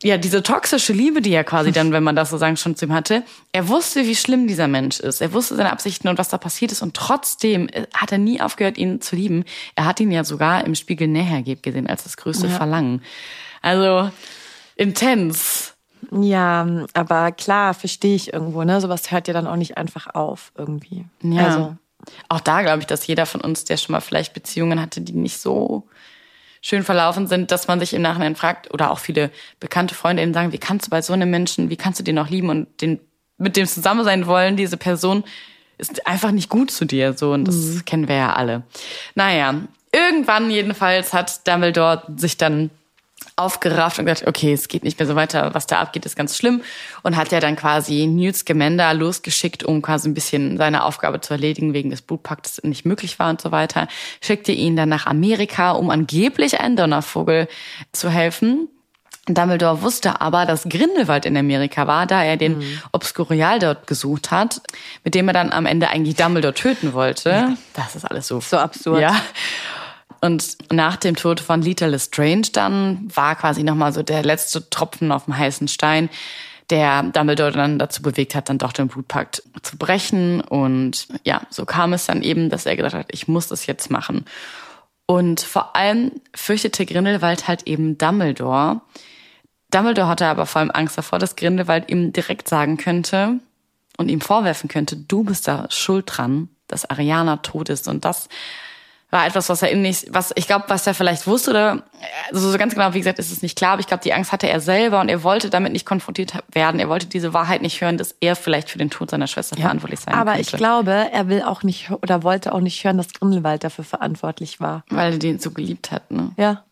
[0.03, 2.85] ja, diese toxische Liebe, die er quasi dann, wenn man das so sagen, schon zu
[2.85, 3.23] ihm hatte.
[3.51, 5.21] Er wusste, wie schlimm dieser Mensch ist.
[5.21, 6.81] Er wusste seine Absichten und was da passiert ist.
[6.81, 9.43] Und trotzdem äh, hat er nie aufgehört, ihn zu lieben.
[9.75, 12.53] Er hat ihn ja sogar im Spiegel näher gesehen als das größte ja.
[12.53, 13.01] Verlangen.
[13.61, 14.11] Also,
[14.75, 15.76] intens.
[16.11, 18.79] Ja, aber klar, verstehe ich irgendwo, ne?
[18.79, 21.05] Sowas hört ja dann auch nicht einfach auf irgendwie.
[21.21, 21.45] Ja.
[21.45, 21.77] Also.
[22.29, 25.13] Auch da glaube ich, dass jeder von uns, der schon mal vielleicht Beziehungen hatte, die
[25.13, 25.87] nicht so
[26.61, 30.51] schön verlaufen sind, dass man sich im Nachhinein fragt, oder auch viele bekannte Freunde sagen,
[30.51, 32.99] wie kannst du bei so einem Menschen, wie kannst du den noch lieben und den,
[33.37, 35.23] mit dem zusammen sein wollen, diese Person
[35.77, 37.85] ist einfach nicht gut zu dir, so, und das mhm.
[37.85, 38.63] kennen wir ja alle.
[39.15, 39.55] Naja,
[39.91, 42.71] irgendwann jedenfalls hat Dumbledore sich dann
[43.37, 46.35] aufgerafft und gesagt, okay, es geht nicht mehr so weiter, was da abgeht, ist ganz
[46.35, 46.61] schlimm.
[47.03, 51.33] Und hat ja dann quasi Newt Scamander losgeschickt, um quasi ein bisschen seine Aufgabe zu
[51.33, 53.87] erledigen, wegen des Blutpaktes nicht möglich war und so weiter.
[54.21, 57.47] Schickte ihn dann nach Amerika, um angeblich einen Donnervogel
[57.91, 58.67] zu helfen.
[59.27, 62.81] Dumbledore wusste aber, dass Grindelwald in Amerika war, da er den mhm.
[62.91, 64.61] Obscurial dort gesucht hat,
[65.03, 67.29] mit dem er dann am Ende eigentlich Dumbledore töten wollte.
[67.29, 67.53] Ja.
[67.73, 69.01] Das ist alles so, so absurd.
[69.01, 69.15] Ja.
[70.21, 75.11] Und nach dem Tod von Lita Lestrange dann war quasi nochmal so der letzte Tropfen
[75.11, 76.09] auf dem heißen Stein,
[76.69, 80.41] der Dumbledore dann dazu bewegt hat, dann doch den Blutpakt zu brechen.
[80.41, 83.89] Und ja, so kam es dann eben, dass er gedacht hat, ich muss das jetzt
[83.89, 84.25] machen.
[85.05, 88.81] Und vor allem fürchtete Grindelwald halt eben Dumbledore.
[89.71, 93.39] Dumbledore hatte aber vor allem Angst davor, dass Grindelwald ihm direkt sagen könnte
[93.97, 97.87] und ihm vorwerfen könnte, du bist da schuld dran, dass Ariana tot ist.
[97.87, 98.27] Und das
[99.09, 101.83] war etwas, was er in nicht, was ich glaube, was er vielleicht wusste oder
[102.31, 104.33] also so ganz genau, wie gesagt, ist es nicht klar, aber ich glaube, die Angst
[104.33, 106.79] hatte er selber und er wollte damit nicht konfrontiert werden.
[106.79, 109.61] Er wollte diese Wahrheit nicht hören, dass er vielleicht für den Tod seiner Schwester ja,
[109.61, 110.49] verantwortlich sein aber könnte.
[110.49, 113.85] Aber ich glaube, er will auch nicht oder wollte auch nicht hören, dass Grindelwald dafür
[113.85, 116.31] verantwortlich war, weil er den so geliebt hat, ne?
[116.35, 116.63] Ja.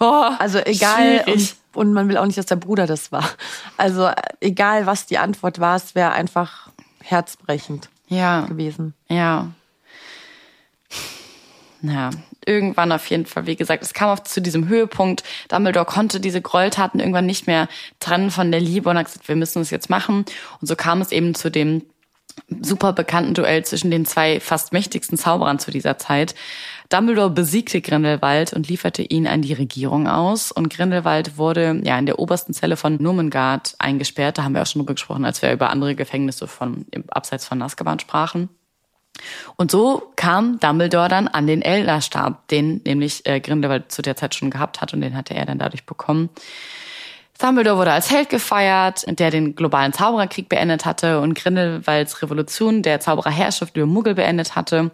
[0.00, 3.28] Oh, also egal und, und man will auch nicht, dass der Bruder das war.
[3.76, 4.10] Also
[4.40, 6.70] egal, was die Antwort war, es wäre einfach
[7.02, 8.42] herzbrechend ja.
[8.42, 8.94] gewesen.
[9.08, 9.48] Ja.
[11.82, 12.10] Ja,
[12.44, 15.22] irgendwann auf jeden Fall, wie gesagt, es kam auf zu diesem Höhepunkt.
[15.48, 17.68] Dumbledore konnte diese Gräueltaten irgendwann nicht mehr
[18.00, 20.24] trennen von der Liebe und hat gesagt, wir müssen es jetzt machen.
[20.60, 21.82] Und so kam es eben zu dem
[22.60, 26.34] super bekannten Duell zwischen den zwei fast mächtigsten Zauberern zu dieser Zeit.
[26.88, 30.50] Dumbledore besiegte Grindelwald und lieferte ihn an die Regierung aus.
[30.50, 34.38] Und Grindelwald wurde ja in der obersten Zelle von Numengard eingesperrt.
[34.38, 37.60] Da haben wir auch schon drüber gesprochen, als wir über andere Gefängnisse von abseits von
[37.60, 38.48] Azkaban sprachen.
[39.56, 44.34] Und so kam Dumbledore dann an den Elderstab, den nämlich äh, Grindelwald zu der Zeit
[44.34, 46.30] schon gehabt hat und den hatte er dann dadurch bekommen.
[47.40, 52.98] Dumbledore wurde als Held gefeiert, der den globalen Zaubererkrieg beendet hatte und Grindelwalds Revolution der
[52.98, 54.90] Zaubererherrschaft über Muggel beendet hatte.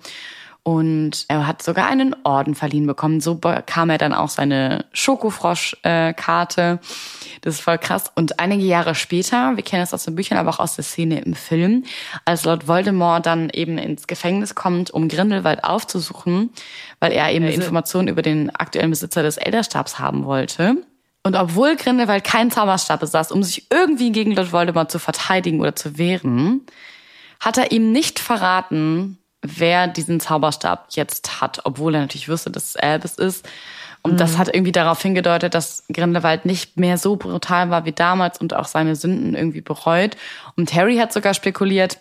[0.66, 3.20] Und er hat sogar einen Orden verliehen bekommen.
[3.20, 6.80] So bekam er dann auch seine Schokofrosch-Karte.
[7.42, 8.10] Das ist voll krass.
[8.14, 11.20] Und einige Jahre später, wir kennen es aus den Büchern, aber auch aus der Szene
[11.20, 11.84] im Film,
[12.24, 16.48] als Lord Voldemort dann eben ins Gefängnis kommt, um Grindelwald aufzusuchen,
[16.98, 20.78] weil er eben also, Informationen über den aktuellen Besitzer des Elderstabs haben wollte.
[21.24, 25.76] Und obwohl Grindelwald keinen Zauberstab besaß, um sich irgendwie gegen Lord Voldemort zu verteidigen oder
[25.76, 26.62] zu wehren,
[27.38, 32.70] hat er ihm nicht verraten, wer diesen Zauberstab jetzt hat, obwohl er natürlich wusste, dass
[32.70, 33.48] es Albus ist.
[34.02, 34.16] Und mhm.
[34.16, 38.54] das hat irgendwie darauf hingedeutet, dass Grindelwald nicht mehr so brutal war wie damals und
[38.54, 40.16] auch seine Sünden irgendwie bereut.
[40.56, 41.98] Und Harry hat sogar spekuliert,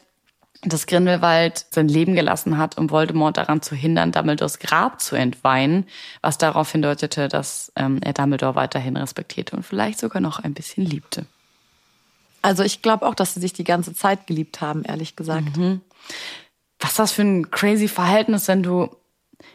[0.61, 5.85] dass Grindelwald sein Leben gelassen hat, um Voldemort daran zu hindern, Dumbledores Grab zu entweihen,
[6.21, 10.85] was darauf hindeutete, dass ähm, er Dumbledore weiterhin respektierte und vielleicht sogar noch ein bisschen
[10.85, 11.25] liebte.
[12.41, 15.57] Also ich glaube auch, dass sie sich die ganze Zeit geliebt haben, ehrlich gesagt.
[15.57, 15.81] Mhm
[16.83, 18.89] was ist das für ein crazy Verhältnis, wenn du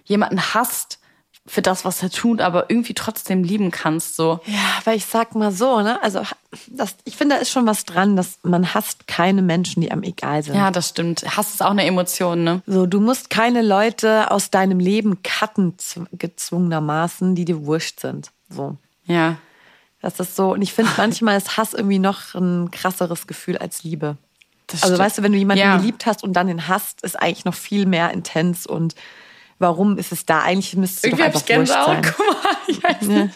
[0.04, 0.98] jemanden hast
[1.46, 4.40] für das, was er tut, aber irgendwie trotzdem lieben kannst, so.
[4.44, 6.22] Ja, weil ich sag mal so, ne, also,
[6.68, 10.02] das, ich finde, da ist schon was dran, dass man hasst keine Menschen, die einem
[10.02, 10.54] egal sind.
[10.54, 11.24] Ja, das stimmt.
[11.36, 12.62] Hass ist auch eine Emotion, ne?
[12.66, 15.74] So, du musst keine Leute aus deinem Leben cutten,
[16.12, 18.30] gezwungenermaßen, die dir wurscht sind.
[18.50, 18.76] So.
[19.06, 19.36] Ja.
[20.00, 23.82] Das ist so, und ich finde, manchmal ist Hass irgendwie noch ein krasseres Gefühl als
[23.82, 24.16] Liebe.
[24.68, 25.06] Das also stimmt.
[25.06, 25.76] weißt du, wenn du jemanden ja.
[25.76, 28.94] geliebt hast und dann den hasst, ist eigentlich noch viel mehr intens und
[29.58, 30.42] warum ist es da?
[30.42, 32.02] Eigentlich müsste es doch einfach wurscht sein.
[32.16, 33.34] Guck mal, ich weiß nicht.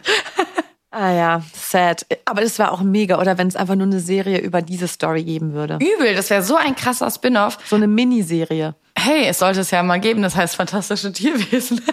[0.90, 2.07] Ah ja, sad.
[2.27, 5.25] Aber das war auch mega, oder wenn es einfach nur eine Serie über diese Story
[5.25, 5.77] geben würde.
[5.77, 7.57] Übel, das wäre so ein krasser Spin-off.
[7.64, 8.75] So eine Miniserie.
[8.97, 11.81] Hey, es sollte es ja mal geben, das heißt fantastische Tierwesen.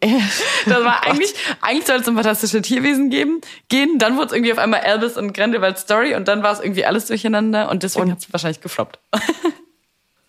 [0.66, 3.98] Das war eigentlich, eigentlich sollte es um fantastische Tierwesen geben, gehen.
[3.98, 6.84] Dann wurde es irgendwie auf einmal Elvis und Grindelwald Story und dann war es irgendwie
[6.84, 8.98] alles durcheinander und deswegen hat es wahrscheinlich gefloppt.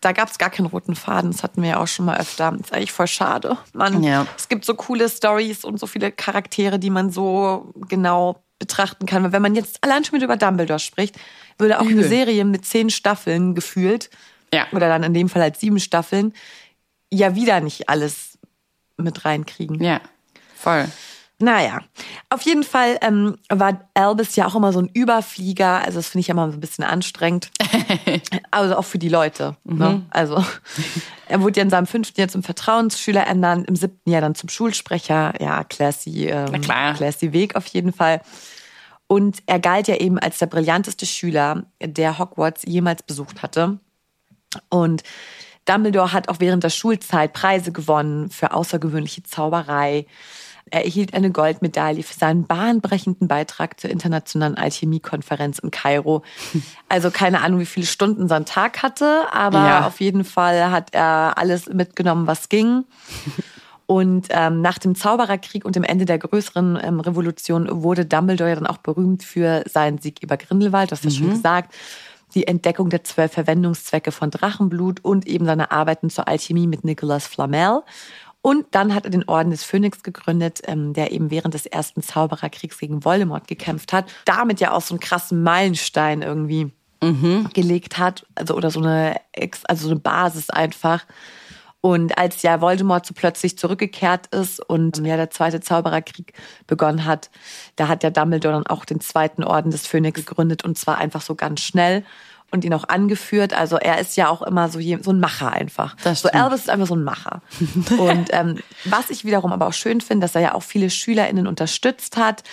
[0.01, 2.51] Da gab es gar keinen roten Faden, das hatten wir ja auch schon mal öfter.
[2.51, 3.57] Das ist eigentlich voll schade.
[3.73, 4.25] Man, ja.
[4.37, 9.33] Es gibt so coole Stories und so viele Charaktere, die man so genau betrachten kann.
[9.33, 11.17] Wenn man jetzt allein schon mit über Dumbledore spricht,
[11.57, 14.09] würde auch eine Serie mit zehn Staffeln gefühlt,
[14.53, 14.67] ja.
[14.71, 16.33] oder dann in dem Fall halt sieben Staffeln,
[17.11, 18.28] ja wieder nicht alles
[19.03, 19.81] mit reinkriegen.
[19.83, 20.01] Ja,
[20.55, 20.87] voll.
[21.41, 21.79] Naja,
[22.29, 25.81] auf jeden Fall ähm, war Albus ja auch immer so ein Überflieger.
[25.85, 27.49] Also das finde ich ja immer so ein bisschen anstrengend.
[28.51, 29.55] also auch für die Leute.
[29.63, 29.73] Ne?
[29.73, 29.79] Mhm.
[29.79, 30.05] Ne?
[30.09, 30.43] Also
[31.29, 34.49] er wurde ja in seinem fünften Jahr zum Vertrauensschüler ernannt, im siebten Jahr dann zum
[34.49, 35.33] Schulsprecher.
[35.39, 38.21] Ja, classy, ähm, classy Weg auf jeden Fall.
[39.07, 43.79] Und er galt ja eben als der brillanteste Schüler, der Hogwarts jemals besucht hatte.
[44.69, 45.03] Und
[45.69, 50.07] Dumbledore hat auch während der Schulzeit Preise gewonnen für außergewöhnliche Zauberei.
[50.71, 56.23] Er erhielt eine Goldmedaille für seinen bahnbrechenden Beitrag zur internationalen Alchemiekonferenz in Kairo.
[56.91, 59.85] Also keine Ahnung, wie viele Stunden sein Tag hatte, aber ja.
[59.85, 62.85] auf jeden Fall hat er alles mitgenommen, was ging.
[63.85, 68.65] Und ähm, nach dem Zaubererkrieg und dem Ende der größeren ähm, Revolution wurde Dumbledore dann
[68.65, 71.27] auch berühmt für seinen Sieg über Grindelwald, das hast du mhm.
[71.27, 71.75] schon gesagt
[72.35, 77.27] die Entdeckung der zwölf Verwendungszwecke von Drachenblut und eben seine Arbeiten zur Alchemie mit Nicolas
[77.27, 77.81] Flamel.
[78.41, 82.01] Und dann hat er den Orden des Phönix gegründet, ähm, der eben während des ersten
[82.01, 84.05] Zaubererkriegs gegen Voldemort gekämpft hat.
[84.25, 86.71] Damit ja auch so einen krassen Meilenstein irgendwie
[87.03, 87.49] mhm.
[87.53, 88.25] gelegt hat.
[88.35, 89.19] Also, oder so eine,
[89.65, 91.05] also so eine Basis einfach.
[91.81, 96.33] Und als ja Voldemort so plötzlich zurückgekehrt ist und ja der zweite Zaubererkrieg
[96.67, 97.29] begonnen hat,
[97.77, 101.21] da hat der Dumbledore dann auch den zweiten Orden des Phönix gegründet und zwar einfach
[101.21, 102.03] so ganz schnell
[102.51, 103.53] und ihn auch angeführt.
[103.53, 105.95] Also er ist ja auch immer so, so ein Macher einfach.
[106.03, 107.41] So Albus ist einfach so ein Macher.
[107.97, 111.47] und ähm, was ich wiederum aber auch schön finde, dass er ja auch viele SchülerInnen
[111.47, 112.43] unterstützt hat.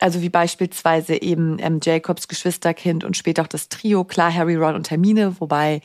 [0.00, 4.74] Also wie beispielsweise eben ähm, Jacobs Geschwisterkind und später auch das Trio, klar Harry, Ron
[4.74, 5.80] und Hermine, wobei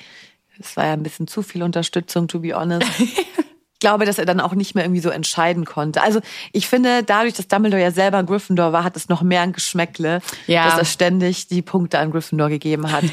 [0.60, 2.88] es war ja ein bisschen zu viel Unterstützung, to be honest.
[3.00, 6.02] Ich glaube, dass er dann auch nicht mehr irgendwie so entscheiden konnte.
[6.02, 6.20] Also
[6.52, 9.54] ich finde, dadurch, dass Dumbledore ja selber ein Gryffindor war, hat es noch mehr ein
[9.54, 10.66] Geschmäckle, ja.
[10.66, 13.06] dass er ständig die Punkte an Gryffindor gegeben hat.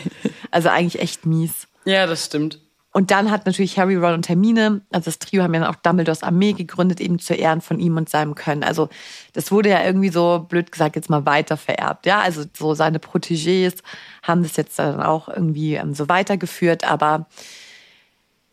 [0.50, 1.68] Also eigentlich echt mies.
[1.84, 2.60] Ja, das stimmt.
[2.96, 5.76] Und dann hat natürlich Harry, Ron und Hermine, also das Trio haben ja dann auch
[5.76, 8.64] Dumbledores Armee gegründet, eben zu Ehren von ihm und seinem Können.
[8.64, 8.88] Also
[9.34, 12.06] das wurde ja irgendwie so, blöd gesagt, jetzt mal weiter vererbt.
[12.06, 13.82] Ja, also so seine Protégés
[14.22, 16.90] haben das jetzt dann auch irgendwie ähm, so weitergeführt.
[16.90, 17.26] Aber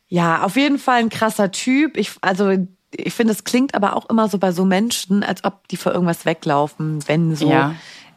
[0.10, 1.96] ja, auf jeden Fall ein krasser Typ.
[1.96, 2.52] Ich, also
[2.92, 5.94] ich finde, es klingt aber auch immer so bei so Menschen, als ob die vor
[5.94, 7.50] irgendwas weglaufen, wenn so.
[7.50, 7.76] Ja.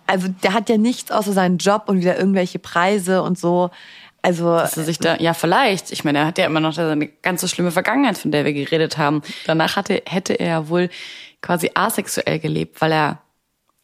[0.08, 3.70] Also der hat ja nichts außer seinen Job und wieder irgendwelche Preise und so.
[4.22, 5.92] Also dass er sich da ja vielleicht.
[5.92, 8.52] Ich meine, er hat ja immer noch seine ganz so schlimme Vergangenheit, von der wir
[8.52, 9.22] geredet haben.
[9.46, 10.90] Danach hatte hätte er wohl
[11.42, 13.18] quasi asexuell gelebt, weil er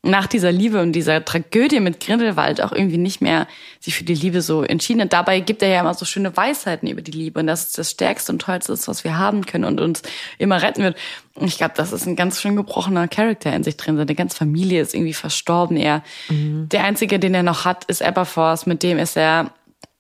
[0.05, 3.47] nach dieser Liebe und dieser Tragödie mit Grindelwald auch irgendwie nicht mehr
[3.79, 5.13] sich für die Liebe so entschieden hat.
[5.13, 7.93] Dabei gibt er ja immer so schöne Weisheiten über die Liebe und das ist das
[7.93, 10.03] Stärkste und Tollste ist, was wir haben können und uns
[10.39, 10.97] immer retten wird.
[11.35, 13.97] Und ich glaube, das ist ein ganz schön gebrochener Charakter in sich drin.
[13.97, 15.77] Seine ganze Familie ist irgendwie verstorben.
[15.77, 16.69] Er, mhm.
[16.69, 18.67] der einzige, den er noch hat, ist Aberforth.
[18.67, 19.53] Mit dem ist er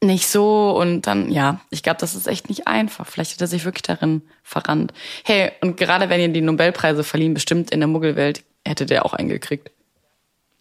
[0.02, 3.06] nicht so und dann, ja, ich glaube, das ist echt nicht einfach.
[3.06, 4.92] Vielleicht hat er sich wirklich darin verrannt.
[5.24, 9.14] Hey, und gerade wenn ihr die Nobelpreise verliehen, bestimmt in der Muggelwelt, hätte der auch
[9.14, 9.70] eingekriegt.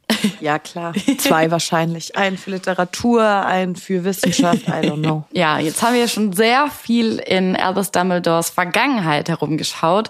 [0.42, 0.94] Ja, klar.
[1.18, 2.16] Zwei wahrscheinlich.
[2.18, 5.24] Einen für Literatur, einen für Wissenschaft, I don't know.
[5.32, 10.10] Ja, jetzt haben wir schon sehr viel in Albus Dumbledores Vergangenheit herumgeschaut.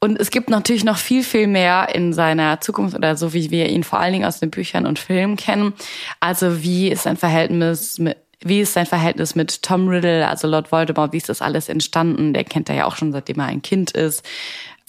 [0.00, 3.70] Und es gibt natürlich noch viel, viel mehr in seiner Zukunft oder so, wie wir
[3.70, 5.72] ihn vor allen Dingen aus den Büchern und Filmen kennen.
[6.20, 10.70] Also wie ist sein Verhältnis mit, wie ist sein Verhältnis mit Tom Riddle, also Lord
[10.70, 12.34] Voldemort, wie ist das alles entstanden?
[12.34, 14.24] Der kennt er ja auch schon, seitdem er ein Kind ist.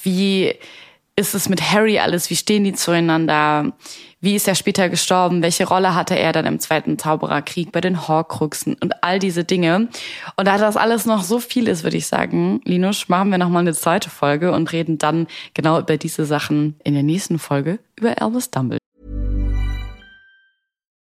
[0.02, 0.54] Wie
[1.16, 2.30] ist es mit Harry alles?
[2.30, 3.72] Wie stehen die zueinander?
[4.20, 5.42] Wie ist er später gestorben?
[5.42, 9.88] Welche Rolle hatte er dann im Zweiten Zaubererkrieg bei den Horcruxen und all diese Dinge?
[10.36, 13.62] Und da das alles noch so viel ist, würde ich sagen, Linus, machen wir nochmal
[13.62, 18.22] eine zweite Folge und reden dann genau über diese Sachen in der nächsten Folge über
[18.22, 18.85] Albus Dumbledore.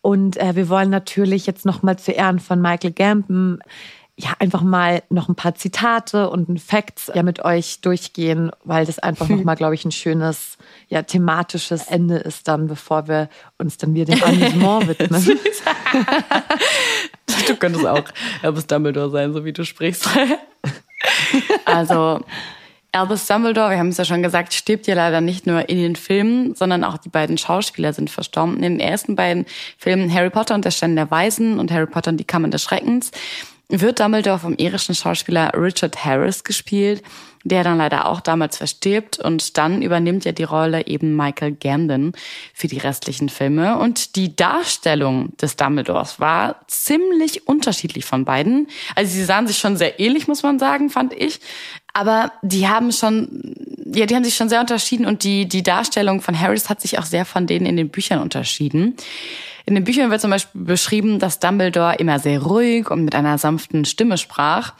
[0.00, 3.60] Und äh, wir wollen natürlich jetzt nochmal zu Ehren von Michael Gambon
[4.20, 8.84] ja, einfach mal noch ein paar Zitate und ein Facts ja mit euch durchgehen, weil
[8.84, 10.58] das einfach nochmal, glaube ich, ein schönes,
[10.88, 13.28] ja, thematisches Ende ist dann, bevor wir
[13.58, 15.38] uns dann wieder dem Amüsement widmen.
[17.46, 18.04] du könntest auch
[18.42, 20.08] Albus Dumbledore sein, so wie du sprichst.
[21.64, 22.20] also,
[22.98, 25.94] Albus Dumbledore, wir haben es ja schon gesagt, stirbt ja leider nicht nur in den
[25.94, 28.56] Filmen, sondern auch die beiden Schauspieler sind verstorben.
[28.56, 29.46] In den ersten beiden
[29.76, 32.64] Filmen Harry Potter und der Stein der Weisen und Harry Potter und die Kammern des
[32.64, 33.12] Schreckens
[33.68, 37.02] wird Dumbledore vom irischen Schauspieler Richard Harris gespielt,
[37.44, 42.12] der dann leider auch damals verstirbt und dann übernimmt ja die Rolle eben Michael Gambon
[42.54, 48.68] für die restlichen Filme und die Darstellung des Dumbledores war ziemlich unterschiedlich von beiden.
[48.94, 51.40] Also sie sahen sich schon sehr ähnlich, muss man sagen, fand ich,
[51.92, 53.54] aber die haben schon
[53.90, 56.98] ja, die haben sich schon sehr unterschieden und die die Darstellung von Harris hat sich
[56.98, 58.96] auch sehr von denen in den Büchern unterschieden.
[59.64, 63.36] In den Büchern wird zum Beispiel beschrieben, dass Dumbledore immer sehr ruhig und mit einer
[63.36, 64.72] sanften Stimme sprach.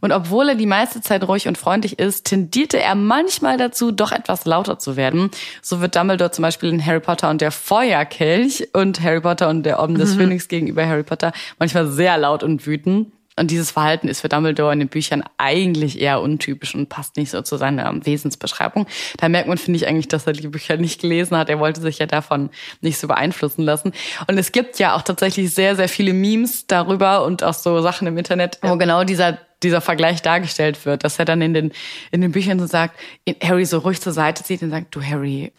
[0.00, 4.12] Und obwohl er die meiste Zeit ruhig und freundlich ist, tendierte er manchmal dazu, doch
[4.12, 5.30] etwas lauter zu werden.
[5.62, 9.62] So wird Dumbledore zum Beispiel in Harry Potter und der Feuerkelch und Harry Potter und
[9.62, 10.18] der Orden des mhm.
[10.18, 13.12] Phönix gegenüber Harry Potter manchmal sehr laut und wütend.
[13.36, 17.30] Und dieses Verhalten ist für Dumbledore in den Büchern eigentlich eher untypisch und passt nicht
[17.30, 18.86] so zu seiner Wesensbeschreibung.
[19.16, 21.48] Da merkt man, finde ich, eigentlich, dass er die Bücher nicht gelesen hat.
[21.48, 23.92] Er wollte sich ja davon nicht so beeinflussen lassen.
[24.28, 28.06] Und es gibt ja auch tatsächlich sehr, sehr viele Memes darüber und auch so Sachen
[28.06, 31.72] im Internet, wo genau dieser dieser Vergleich dargestellt wird, dass er dann in den,
[32.10, 33.00] in den Büchern so sagt,
[33.42, 35.52] Harry so ruhig zur Seite zieht und sagt, du Harry,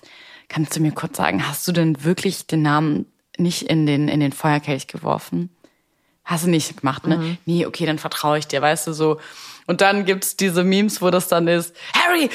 [0.47, 3.07] kannst du mir kurz sagen, hast du denn wirklich den Namen
[3.37, 5.49] nicht in den, in den Feuerkelch geworfen?
[6.25, 7.17] Hast du nicht gemacht, ne?
[7.17, 7.37] Mhm.
[7.45, 9.19] Nee, okay, dann vertraue ich dir, weißt du, so.
[9.67, 12.29] Und dann gibt's diese Memes, wo das dann ist, Harry,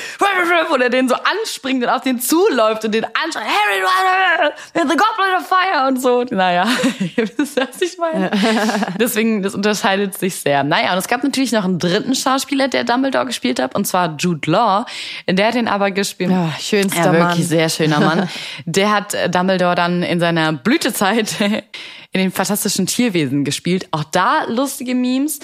[0.69, 5.39] wo der den so anspringt und auf den zuläuft und den anschreit, Harry, the Goblet
[5.39, 6.25] of Fire und so.
[6.25, 6.67] Naja,
[7.17, 8.31] ihr wisst, was ich meine.
[8.99, 10.65] Deswegen, das unterscheidet sich sehr.
[10.65, 14.17] Naja, und es gab natürlich noch einen dritten Schauspieler, der Dumbledore gespielt hat, und zwar
[14.19, 14.87] Jude Law.
[15.29, 16.31] Der hat den aber gespielt.
[16.31, 17.49] Ja, schönster ja, wirklich Mann.
[17.49, 18.29] sehr schöner Mann.
[18.65, 23.87] Der hat Dumbledore dann in seiner Blütezeit in den fantastischen Tierwesen gespielt.
[23.93, 25.39] Auch da lustige Memes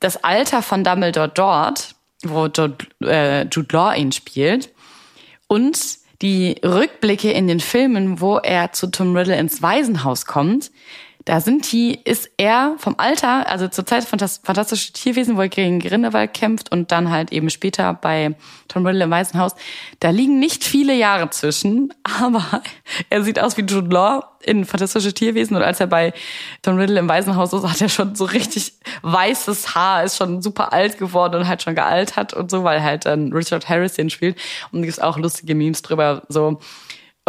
[0.00, 4.70] das Alter von Dumbledore dort, wo Jude, äh, Jude Law ihn spielt,
[5.46, 5.78] und
[6.22, 10.70] die Rückblicke in den Filmen, wo er zu Tom Riddle ins Waisenhaus kommt,
[11.24, 15.80] da sind die, ist er vom Alter, also zur Zeit Fantastische Tierwesen, wo er gegen
[15.80, 18.34] Grindelwald kämpft und dann halt eben später bei
[18.68, 19.54] Tom Riddle im Weißen Haus,
[20.00, 22.62] da liegen nicht viele Jahre zwischen, aber
[23.10, 26.14] er sieht aus wie Jude Law in Fantastische Tierwesen und als er bei
[26.62, 30.72] Tom Riddle im Waisenhaus ist, hat er schon so richtig weißes Haar, ist schon super
[30.72, 34.38] alt geworden und halt schon gealtert und so, weil halt dann Richard Harris den spielt.
[34.72, 36.58] Und es gibt auch lustige Memes drüber, so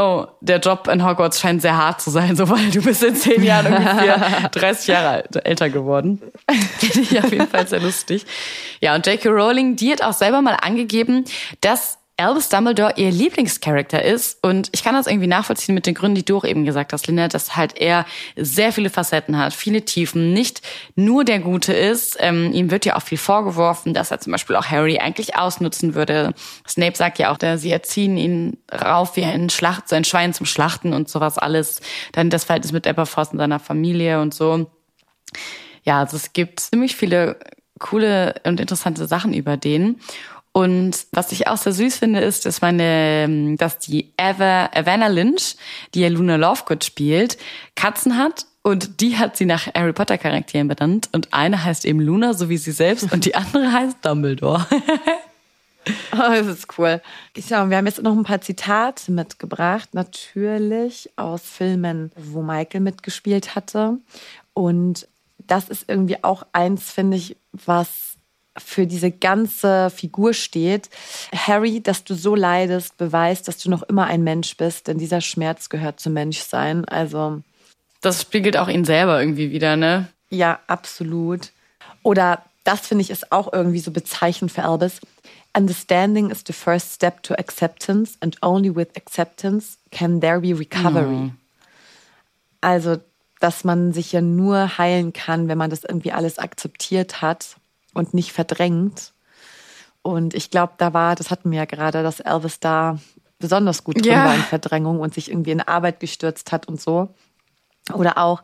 [0.01, 3.15] oh, der Job in Hogwarts scheint sehr hart zu sein, so weil du bist in
[3.15, 6.21] zehn Jahren ungefähr 30 Jahre älter geworden.
[6.79, 8.25] Finde ich auf jeden Fall sehr lustig.
[8.79, 9.29] Ja, und J.K.
[9.29, 11.25] Rowling, die hat auch selber mal angegeben,
[11.61, 14.43] dass Albus Dumbledore ihr Lieblingscharakter ist.
[14.43, 17.07] Und ich kann das irgendwie nachvollziehen mit den Gründen, die du auch eben gesagt hast,
[17.07, 18.05] Linda, dass halt er
[18.35, 20.61] sehr viele Facetten hat, viele Tiefen, nicht
[20.95, 22.17] nur der Gute ist.
[22.19, 25.95] Ähm, ihm wird ja auch viel vorgeworfen, dass er zum Beispiel auch Harry eigentlich ausnutzen
[25.95, 26.33] würde.
[26.67, 30.45] Snape sagt ja auch, sie erziehen ihn rauf wie ein Schlacht, so ein Schwein zum
[30.45, 31.81] Schlachten und sowas alles.
[32.11, 34.69] Dann das Verhältnis mit Aberforth und seiner Familie und so.
[35.83, 37.39] Ja, also es gibt ziemlich viele
[37.79, 39.99] coole und interessante Sachen über den.
[40.53, 42.83] Und was ich auch sehr süß finde, ist, dass meine,
[43.23, 45.55] ähm, dass die Eva, Evanna Lynch,
[45.93, 47.37] die ja Luna Lovegood spielt,
[47.75, 52.01] Katzen hat und die hat sie nach Harry Potter Charakteren benannt und eine heißt eben
[52.01, 54.65] Luna, so wie sie selbst und die andere heißt Dumbledore.
[56.13, 57.01] Oh, das ist cool.
[57.35, 63.55] Ja, wir haben jetzt noch ein paar Zitate mitgebracht, natürlich aus Filmen, wo Michael mitgespielt
[63.55, 63.97] hatte.
[64.53, 65.07] Und
[65.39, 68.10] das ist irgendwie auch eins, finde ich, was
[68.57, 70.89] für diese ganze Figur steht.
[71.33, 75.21] Harry, dass du so leidest, beweist, dass du noch immer ein Mensch bist, denn dieser
[75.21, 76.85] Schmerz gehört zum Menschsein.
[76.85, 77.41] Also.
[78.01, 80.09] Das spiegelt auch ihn selber irgendwie wieder, ne?
[80.29, 81.51] Ja, absolut.
[82.03, 84.99] Oder das finde ich ist auch irgendwie so bezeichnend für Albus.
[85.55, 91.07] Understanding is the first step to acceptance and only with acceptance can there be recovery.
[91.07, 91.37] Mhm.
[92.61, 92.97] Also,
[93.39, 97.57] dass man sich ja nur heilen kann, wenn man das irgendwie alles akzeptiert hat
[97.93, 99.13] und nicht verdrängt.
[100.01, 102.97] Und ich glaube, da war, das hatten wir ja gerade, dass Elvis da
[103.39, 104.25] besonders gut drin ja.
[104.25, 107.13] war in Verdrängung und sich irgendwie in Arbeit gestürzt hat und so.
[107.93, 108.43] Oder auch,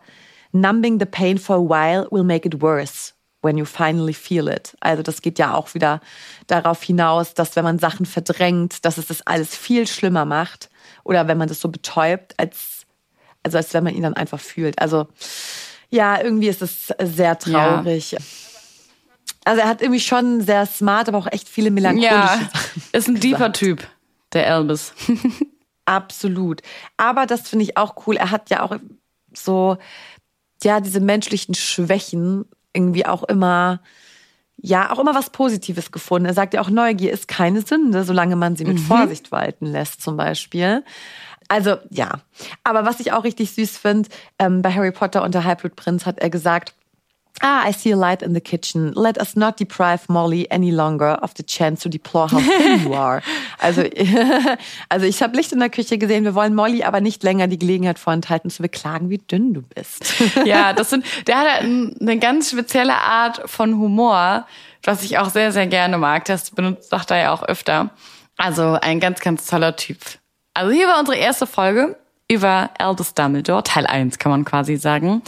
[0.51, 4.75] numbing the pain for a while will make it worse when you finally feel it.
[4.81, 6.01] Also das geht ja auch wieder
[6.47, 10.69] darauf hinaus, dass wenn man Sachen verdrängt, dass es das alles viel schlimmer macht.
[11.03, 12.85] Oder wenn man das so betäubt, als,
[13.43, 14.79] also als wenn man ihn dann einfach fühlt.
[14.79, 15.07] Also
[15.89, 18.11] ja, irgendwie ist es sehr traurig.
[18.11, 18.19] Ja.
[19.47, 22.83] Also er hat irgendwie schon sehr smart, aber auch echt viele melancholische ja, Sachen.
[22.91, 23.87] Ist ein deeper Typ,
[24.33, 24.93] der Elvis.
[25.85, 26.61] Absolut.
[26.97, 28.17] Aber das finde ich auch cool.
[28.17, 28.75] Er hat ja auch
[29.33, 29.77] so,
[30.63, 32.43] ja, diese menschlichen Schwächen
[32.73, 33.79] irgendwie auch immer,
[34.57, 36.25] ja, auch immer was Positives gefunden.
[36.25, 38.83] Er sagt ja auch, Neugier ist keine Sünde, solange man sie mit mhm.
[38.83, 40.83] Vorsicht walten lässt, zum Beispiel.
[41.47, 42.19] Also, ja.
[42.65, 46.19] Aber was ich auch richtig süß finde, ähm, bei Harry Potter und der Halbblutprinz hat
[46.19, 46.73] er gesagt,
[47.41, 48.93] Ah, I see a light in the kitchen.
[48.93, 52.93] Let us not deprive Molly any longer of the chance to deplore how thin you
[52.95, 53.21] are.
[53.59, 53.83] Also,
[54.89, 56.23] also ich habe Licht in der Küche gesehen.
[56.23, 60.13] Wir wollen Molly aber nicht länger die Gelegenheit vorenthalten zu beklagen, wie dünn du bist.
[60.45, 64.45] Ja, das sind, der hat eine ganz spezielle Art von Humor,
[64.83, 66.25] was ich auch sehr, sehr gerne mag.
[66.25, 67.89] Das benutzt, sagt er ja auch öfter.
[68.37, 69.97] Also ein ganz, ganz toller Typ.
[70.53, 71.97] Also hier war unsere erste Folge
[72.29, 75.21] über Albus Dumbledore, Teil 1 kann man quasi sagen.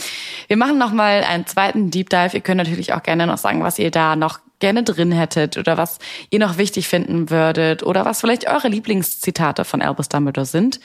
[0.48, 2.34] Wir machen nochmal einen zweiten Deep Dive.
[2.34, 5.78] Ihr könnt natürlich auch gerne noch sagen, was ihr da noch gerne drin hättet oder
[5.78, 5.98] was
[6.28, 10.80] ihr noch wichtig finden würdet oder was vielleicht eure Lieblingszitate von Albus Dumbledore sind.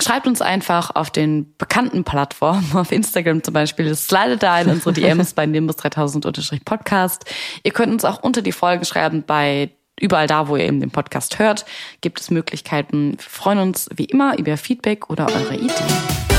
[0.00, 4.92] schreibt uns einfach auf den bekannten Plattformen, auf Instagram zum Beispiel, slidet da in unsere
[4.94, 7.24] DMs bei Nimbus 3000 Podcast.
[7.64, 9.70] Ihr könnt uns auch unter die Folgen schreiben bei
[10.00, 11.64] überall da, wo ihr eben den Podcast hört,
[12.00, 13.12] gibt es Möglichkeiten.
[13.12, 16.29] Wir freuen uns wie immer über Feedback oder eure Ideen.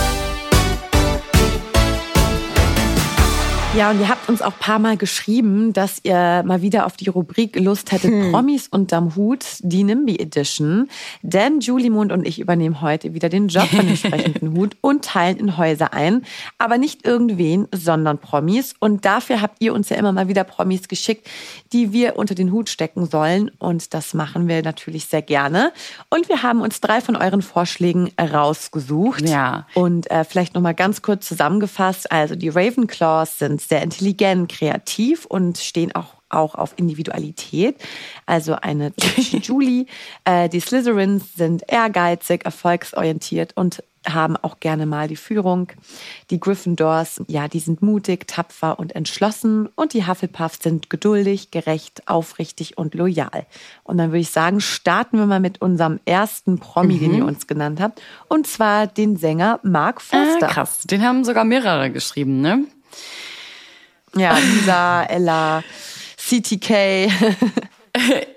[3.74, 7.08] Ja, und ihr habt uns auch paar Mal geschrieben, dass ihr mal wieder auf die
[7.08, 8.32] Rubrik Lust hättet, hm.
[8.34, 10.90] Promis unterm Hut, die NIMBY Edition.
[11.22, 15.06] Denn Julie Mond und ich übernehmen heute wieder den Job von dem sprechenden Hut und
[15.06, 16.26] teilen in Häuser ein.
[16.58, 18.76] Aber nicht irgendwen, sondern Promis.
[18.78, 21.30] Und dafür habt ihr uns ja immer mal wieder Promis geschickt,
[21.72, 23.52] die wir unter den Hut stecken sollen.
[23.58, 25.72] Und das machen wir natürlich sehr gerne.
[26.10, 29.30] Und wir haben uns drei von euren Vorschlägen rausgesucht.
[29.30, 29.66] Ja.
[29.76, 32.12] Und äh, vielleicht nochmal ganz kurz zusammengefasst.
[32.12, 37.76] Also die Ravenclaws sind sehr intelligent, kreativ und stehen auch auch auf Individualität.
[38.26, 38.94] Also eine
[39.42, 39.86] Julie.
[40.24, 45.68] Äh, die Slytherins sind ehrgeizig, erfolgsorientiert und haben auch gerne mal die Führung.
[46.32, 49.70] Die Gryffindors, ja, die sind mutig, tapfer und entschlossen.
[49.76, 53.46] Und die Hufflepuffs sind geduldig, gerecht, aufrichtig und loyal.
[53.84, 57.00] Und dann würde ich sagen, starten wir mal mit unserem ersten Promi, mhm.
[57.00, 58.02] den ihr uns genannt habt.
[58.28, 60.02] Und zwar den Sänger Mark.
[60.12, 62.66] Ah, krass, den haben sogar mehrere geschrieben, ne?
[64.16, 65.64] Ja, Lisa, Ella,
[66.18, 67.12] CTK.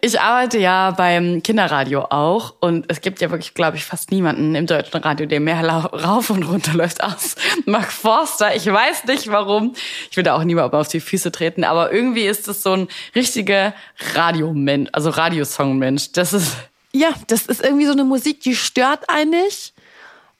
[0.00, 4.56] Ich arbeite ja beim Kinderradio auch und es gibt ja wirklich, glaube ich, fast niemanden
[4.56, 8.54] im deutschen Radio, der mehr rauf und runter läuft als Mark Forster.
[8.56, 9.74] Ich weiß nicht warum.
[10.10, 12.88] Ich will da auch niemandem auf die Füße treten, aber irgendwie ist es so ein
[13.14, 13.74] richtiger
[14.14, 16.10] Radiomensch, also Radiosongmensch.
[16.12, 16.56] Das ist
[16.92, 19.73] ja, das ist irgendwie so eine Musik, die stört einen nicht.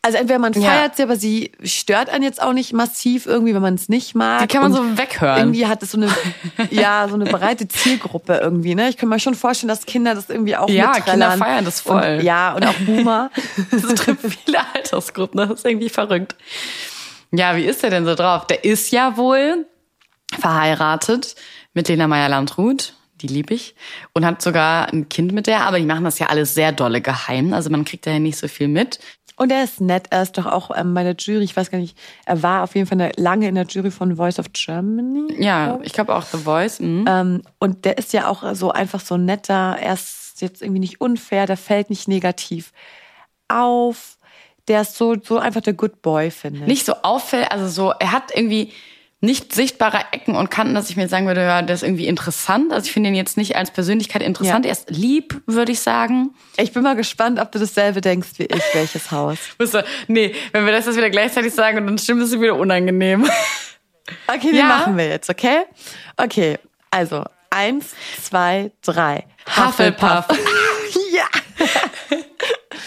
[0.04, 0.90] Also entweder man feiert ja.
[0.94, 4.42] sie, aber sie stört einen jetzt auch nicht massiv irgendwie, wenn man es nicht mag.
[4.42, 5.38] Die kann man und so weghören.
[5.38, 6.14] Irgendwie hat es so eine,
[6.70, 8.90] ja, so eine breite Zielgruppe irgendwie, ne?
[8.90, 12.18] Ich kann mir schon vorstellen, dass Kinder das irgendwie auch Ja, Kinder feiern das voll.
[12.18, 13.30] Und, ja, und auch Boomer.
[13.70, 16.36] das trifft viele Altersgruppen, das ist irgendwie verrückt.
[17.32, 18.46] Ja, wie ist der denn so drauf?
[18.46, 19.66] Der ist ja wohl
[20.38, 21.34] verheiratet
[21.72, 22.92] mit Lena Meyer-Landrut
[23.24, 23.74] die liebe ich.
[24.12, 27.00] Und hat sogar ein Kind mit der, aber die machen das ja alles sehr dolle
[27.00, 27.52] geheim.
[27.52, 29.00] Also man kriegt da ja nicht so viel mit.
[29.36, 30.06] Und er ist nett.
[30.10, 32.74] Er ist doch auch ähm, bei der Jury, ich weiß gar nicht, er war auf
[32.74, 35.42] jeden Fall lange in der Jury von Voice of Germany.
[35.42, 36.80] Ja, glaub ich, ich glaube auch The Voice.
[36.80, 37.04] Mhm.
[37.08, 39.76] Ähm, und der ist ja auch so einfach so netter.
[39.80, 42.72] Er ist jetzt irgendwie nicht unfair, der fällt nicht negativ
[43.48, 44.18] auf.
[44.68, 46.66] Der ist so, so einfach der Good Boy, finde ich.
[46.66, 48.72] Nicht so auffällig, also so, er hat irgendwie
[49.24, 52.72] nicht sichtbare Ecken und Kanten, dass ich mir sagen würde, ja, das ist irgendwie interessant.
[52.72, 54.64] Also ich finde ihn jetzt nicht als Persönlichkeit interessant.
[54.64, 54.70] Ja.
[54.70, 56.34] Er ist lieb, würde ich sagen.
[56.56, 59.38] Ich bin mal gespannt, ob du dasselbe denkst wie ich, welches Haus.
[60.06, 63.28] nee, wenn wir das jetzt wieder gleichzeitig sagen dann stimmt es wieder unangenehm.
[64.26, 64.66] Okay, wie ja.
[64.66, 65.62] machen wir jetzt, okay?
[66.18, 66.58] Okay,
[66.90, 69.24] also eins, zwei, drei.
[69.56, 70.26] Hufflepuff.
[71.10, 71.24] ja.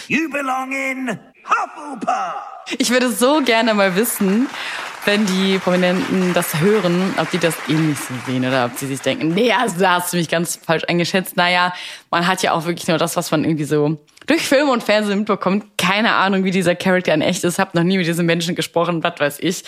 [0.06, 2.34] You belong in Hufflepuff.
[2.78, 4.48] Ich würde so gerne mal wissen,
[5.08, 9.00] wenn die Prominenten das hören, ob die das ähnlich so sehen oder ob sie sich
[9.00, 11.34] denken, nee, also da hast du mich ganz falsch eingeschätzt.
[11.34, 11.72] Naja,
[12.10, 15.20] man hat ja auch wirklich nur das, was man irgendwie so durch Film und Fernsehen
[15.20, 15.64] mitbekommt.
[15.78, 17.58] Keine Ahnung, wie dieser Charakter in echt ist.
[17.58, 19.64] Hab noch nie mit diesen Menschen gesprochen, was weiß ich.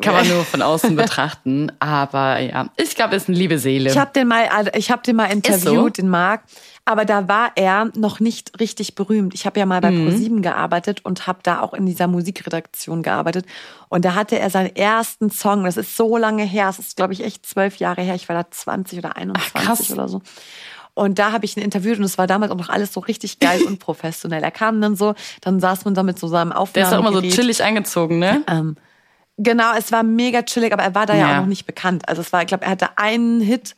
[0.00, 1.70] Kann man nur von außen betrachten.
[1.78, 3.88] Aber ja, ich glaube, ist eine liebe Seele.
[3.88, 5.88] Ich habe den mal, ich habe den mal interviewt, so?
[5.90, 6.42] den Marc.
[6.84, 9.34] Aber da war er noch nicht richtig berühmt.
[9.34, 10.08] Ich habe ja mal bei mhm.
[10.08, 13.46] ProSieben gearbeitet und habe da auch in dieser Musikredaktion gearbeitet.
[13.88, 15.64] Und da hatte er seinen ersten Song.
[15.64, 16.66] Das ist so lange her.
[16.66, 18.16] Das ist, glaube ich, echt zwölf Jahre her.
[18.16, 20.22] Ich war da 20 oder 21 Ach, oder so.
[20.94, 23.38] Und da habe ich ihn interviewt und es war damals auch noch alles so richtig
[23.38, 24.42] geil und professionell.
[24.42, 26.92] Er kam dann so, dann saß man da mit so seinem Aufnahmegerät.
[26.92, 28.42] Der ist auch immer so chillig eingezogen, ne?
[28.48, 28.76] Ähm,
[29.38, 32.08] genau, es war mega chillig, aber er war da ja, ja auch noch nicht bekannt.
[32.08, 33.74] Also es war, ich glaube, er hatte einen Hit,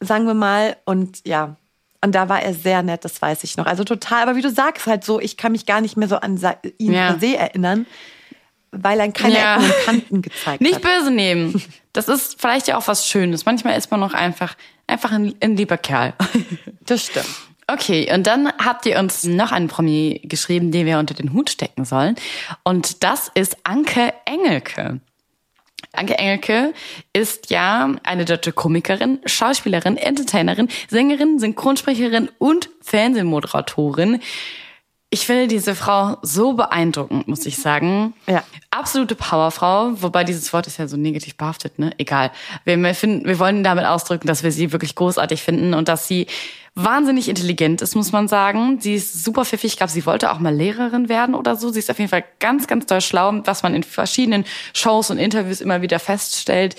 [0.00, 1.56] sagen wir mal, und ja,
[2.00, 3.66] und da war er sehr nett, das weiß ich noch.
[3.66, 6.16] Also total, aber wie du sagst, halt so, ich kann mich gar nicht mehr so
[6.16, 6.40] an
[6.78, 7.10] ihn ja.
[7.10, 7.86] per se erinnern,
[8.70, 9.56] weil er keine ja.
[9.56, 10.84] Ecken und Kanten gezeigt nicht hat.
[10.84, 11.62] Nicht böse nehmen.
[11.94, 13.44] Das ist vielleicht ja auch was Schönes.
[13.44, 14.54] Manchmal ist man noch einfach,
[14.86, 16.12] einfach ein, ein lieber Kerl.
[16.86, 17.26] Das stimmt.
[17.66, 21.50] Okay, und dann habt ihr uns noch einen Promi geschrieben, den wir unter den Hut
[21.50, 22.14] stecken sollen.
[22.62, 25.00] Und das ist Anke Engelke.
[25.92, 26.74] Anke Engelke
[27.12, 34.20] ist ja eine deutsche Komikerin, Schauspielerin, Entertainerin, Sängerin, Synchronsprecherin und Fernsehmoderatorin.
[35.10, 38.12] Ich finde diese Frau so beeindruckend, muss ich sagen.
[38.26, 38.44] Ja.
[38.70, 41.92] Absolute Powerfrau, wobei dieses Wort ist ja so negativ behaftet, ne?
[41.96, 42.30] Egal.
[42.64, 46.26] Wir, finden, wir wollen damit ausdrücken, dass wir sie wirklich großartig finden und dass sie
[46.74, 48.80] wahnsinnig intelligent ist, muss man sagen.
[48.80, 49.72] Sie ist super pfiffig.
[49.72, 51.70] Ich glaube, sie wollte auch mal Lehrerin werden oder so.
[51.70, 54.44] Sie ist auf jeden Fall ganz, ganz doll schlau, was man in verschiedenen
[54.74, 56.76] Shows und Interviews immer wieder feststellt.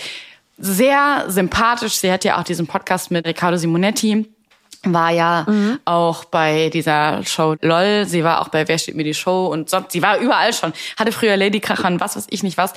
[0.60, 1.96] Sehr sympathisch.
[1.96, 4.30] Sie hat ja auch diesen Podcast mit Riccardo Simonetti
[4.84, 5.80] war ja Mhm.
[5.86, 8.06] auch bei dieser Show LOL.
[8.06, 10.74] Sie war auch bei Wer steht mir die Show und sonst, sie war überall schon.
[10.98, 12.74] Hatte früher Lady Kracher und was weiß ich nicht was.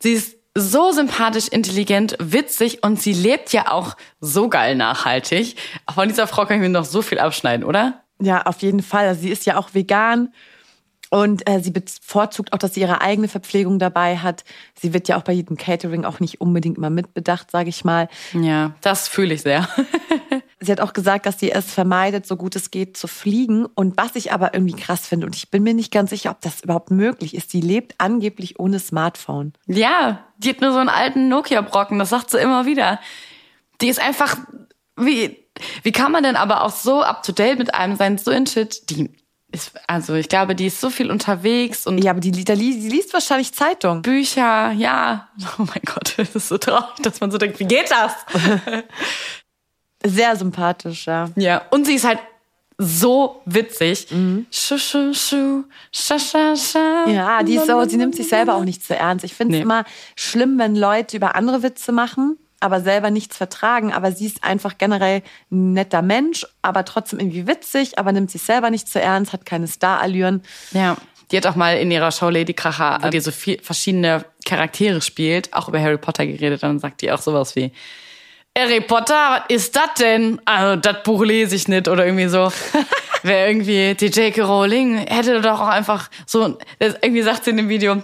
[0.00, 5.56] Sie ist so sympathisch, intelligent, witzig und sie lebt ja auch so geil nachhaltig.
[5.94, 8.02] Von dieser Frau kann ich mir noch so viel abschneiden, oder?
[8.20, 9.06] Ja, auf jeden Fall.
[9.06, 10.32] Also sie ist ja auch vegan
[11.10, 14.42] und äh, sie bevorzugt auch, dass sie ihre eigene Verpflegung dabei hat.
[14.74, 18.08] Sie wird ja auch bei jedem Catering auch nicht unbedingt immer mitbedacht, sage ich mal.
[18.34, 19.68] Ja, das fühle ich sehr.
[20.60, 23.66] Sie hat auch gesagt, dass sie es vermeidet, so gut es geht, zu fliegen.
[23.66, 26.40] Und was ich aber irgendwie krass finde, und ich bin mir nicht ganz sicher, ob
[26.40, 29.52] das überhaupt möglich ist, sie lebt angeblich ohne Smartphone.
[29.66, 33.00] Ja, die hat nur so einen alten Nokia-Brocken, das sagt sie immer wieder.
[33.80, 34.36] Die ist einfach,
[34.96, 35.36] wie,
[35.82, 38.46] wie kann man denn aber auch so up to date mit einem sein, so in
[38.46, 38.90] shit?
[38.90, 39.10] Die
[39.50, 42.54] ist, also ich glaube, die ist so viel unterwegs und Ja, aber die, die, die
[42.54, 44.02] liest wahrscheinlich Zeitung.
[44.02, 45.28] Bücher, ja.
[45.58, 48.12] Oh mein Gott, das ist so traurig, dass man so denkt, wie geht das?
[50.04, 51.28] Sehr sympathisch, ja.
[51.36, 52.18] Ja, und sie ist halt
[52.80, 54.06] so witzig.
[54.52, 57.06] Schu, schu, schu, scha, scha, scha.
[57.08, 59.24] Ja, die ist so, sie nimmt sich selber auch nicht so ernst.
[59.24, 59.62] Ich finde es Nee.
[59.64, 59.84] immer
[60.14, 63.92] schlimm, wenn Leute über andere Witze machen, aber selber nichts vertragen.
[63.92, 68.42] Aber sie ist einfach generell ein netter Mensch, aber trotzdem irgendwie witzig, aber nimmt sich
[68.42, 70.42] selber nicht so ernst, hat keine Starallüren.
[70.70, 70.96] Ja.
[71.32, 75.00] Die hat auch mal in ihrer Show Lady Kracher, wo die so viel, verschiedene Charaktere
[75.02, 76.62] spielt, auch über Harry Potter geredet.
[76.62, 77.72] Dann sagt die auch sowas wie,
[78.58, 80.40] Harry Potter, was ist das denn?
[80.44, 82.52] Also, das Buch lese ich nicht oder irgendwie so.
[83.22, 84.42] Wer irgendwie, die J.K.
[84.42, 88.02] Rowling hätte doch auch einfach so, irgendwie sagt sie in dem Video,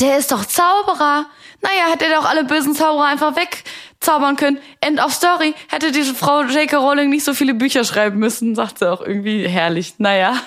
[0.00, 1.26] der ist doch Zauberer.
[1.60, 4.58] Naja, hätte er doch alle bösen Zauberer einfach wegzaubern können.
[4.80, 5.54] End of Story.
[5.68, 6.76] Hätte diese Frau J.K.
[6.76, 9.94] Rowling nicht so viele Bücher schreiben müssen, sagt sie auch irgendwie herrlich.
[9.98, 10.36] Naja.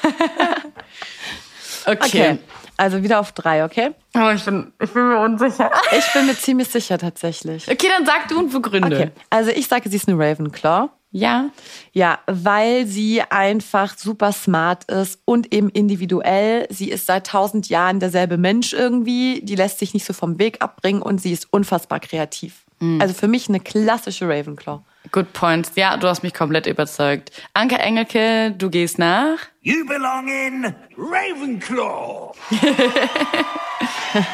[1.85, 1.95] okay.
[1.95, 2.39] Okay.
[2.77, 3.91] Also wieder auf drei, okay?
[4.13, 5.71] Aber ich bin, ich bin mir unsicher.
[5.97, 7.69] Ich bin mir ziemlich sicher tatsächlich.
[7.69, 8.95] Okay, dann sag du und begründe.
[8.95, 9.11] Okay.
[9.31, 10.89] Also ich sage, sie ist eine Ravenclaw.
[11.11, 11.49] Ja.
[11.93, 16.67] Ja, weil sie einfach super smart ist und eben individuell.
[16.69, 19.41] Sie ist seit tausend Jahren derselbe Mensch irgendwie.
[19.41, 22.65] Die lässt sich nicht so vom Weg abbringen und sie ist unfassbar kreativ.
[22.99, 24.81] Also für mich eine klassische Ravenclaw.
[25.11, 25.71] Good points.
[25.75, 27.31] Ja, du hast mich komplett überzeugt.
[27.53, 29.37] Anke Engelke, du gehst nach.
[29.61, 32.33] You belong in Ravenclaw.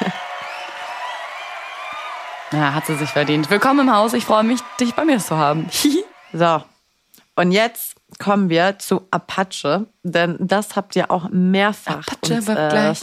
[2.52, 3.50] Ja, hat sie sich verdient.
[3.50, 4.14] Willkommen im Haus.
[4.14, 5.68] Ich freue mich, dich bei mir zu haben.
[6.36, 6.64] So,
[7.36, 12.70] und jetzt kommen wir zu Apache, denn das habt ihr auch mehrfach Apache uns, wird
[12.72, 13.02] gleich.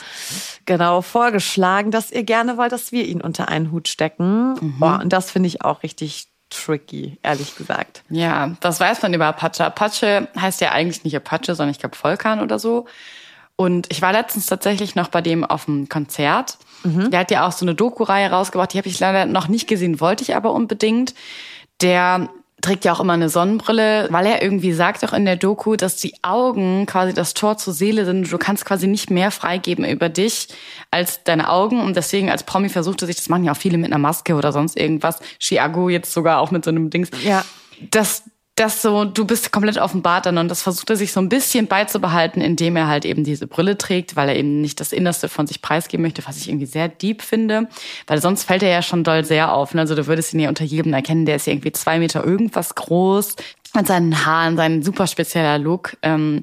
[0.67, 4.55] genau vorgeschlagen, dass ihr gerne wollt, dass wir ihn unter einen Hut stecken.
[4.55, 4.79] Mhm.
[4.81, 8.03] Boah, und das finde ich auch richtig tricky, ehrlich gesagt.
[8.11, 9.65] Ja, das weiß man über Apache.
[9.65, 12.87] Apache heißt ja eigentlich nicht Apache, sondern ich glaube Volkan oder so.
[13.57, 16.59] Und ich war letztens tatsächlich noch bei dem auf dem Konzert.
[16.83, 20.01] Der hat ja auch so eine Doku-Reihe rausgebracht, die habe ich leider noch nicht gesehen,
[20.01, 21.15] wollte ich aber unbedingt.
[21.83, 22.31] Der
[22.61, 25.97] trägt ja auch immer eine Sonnenbrille, weil er irgendwie sagt auch in der Doku, dass
[25.97, 28.31] die Augen quasi das Tor zur Seele sind.
[28.31, 30.49] Du kannst quasi nicht mehr freigeben über dich
[30.91, 31.81] als deine Augen.
[31.81, 34.53] Und deswegen als Promi versuchte sich, das machen ja auch viele mit einer Maske oder
[34.53, 35.21] sonst irgendwas.
[35.39, 37.11] Chiago jetzt sogar auch mit so einem Dings.
[37.25, 37.45] Ja.
[37.91, 38.25] Das,
[38.61, 41.67] das so, du bist komplett offenbart dann und das versucht er sich so ein bisschen
[41.67, 45.47] beizubehalten, indem er halt eben diese Brille trägt, weil er eben nicht das Innerste von
[45.47, 47.69] sich preisgeben möchte, was ich irgendwie sehr deep finde,
[48.07, 49.73] weil sonst fällt er ja schon doll sehr auf.
[49.73, 49.81] ne?
[49.81, 52.75] Also du würdest ihn ja unter jedem erkennen, der ist ja irgendwie zwei Meter irgendwas
[52.75, 53.37] groß,
[53.75, 55.97] mit seinen Haaren, sein super spezieller Look.
[56.03, 56.43] Ähm,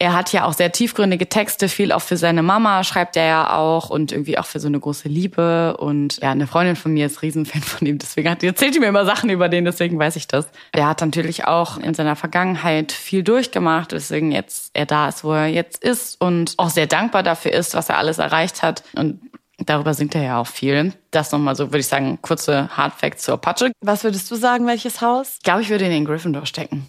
[0.00, 3.56] er hat ja auch sehr tiefgründige Texte, viel auch für seine Mama schreibt er ja
[3.56, 5.76] auch und irgendwie auch für so eine große Liebe.
[5.76, 8.86] Und ja, eine Freundin von mir ist Riesenfan von ihm, deswegen hat, erzählt die mir
[8.86, 10.48] immer Sachen über den, deswegen weiß ich das.
[10.72, 15.34] Er hat natürlich auch in seiner Vergangenheit viel durchgemacht, deswegen jetzt er da ist, wo
[15.34, 18.82] er jetzt ist und auch sehr dankbar dafür ist, was er alles erreicht hat.
[18.94, 19.20] Und
[19.58, 20.94] darüber singt er ja auch viel.
[21.10, 23.70] Das nochmal so, würde ich sagen, kurze Hard Facts zu Apache.
[23.82, 25.34] Was würdest du sagen, welches Haus?
[25.36, 26.88] Ich glaube, ich würde ihn in Gryffindor stecken.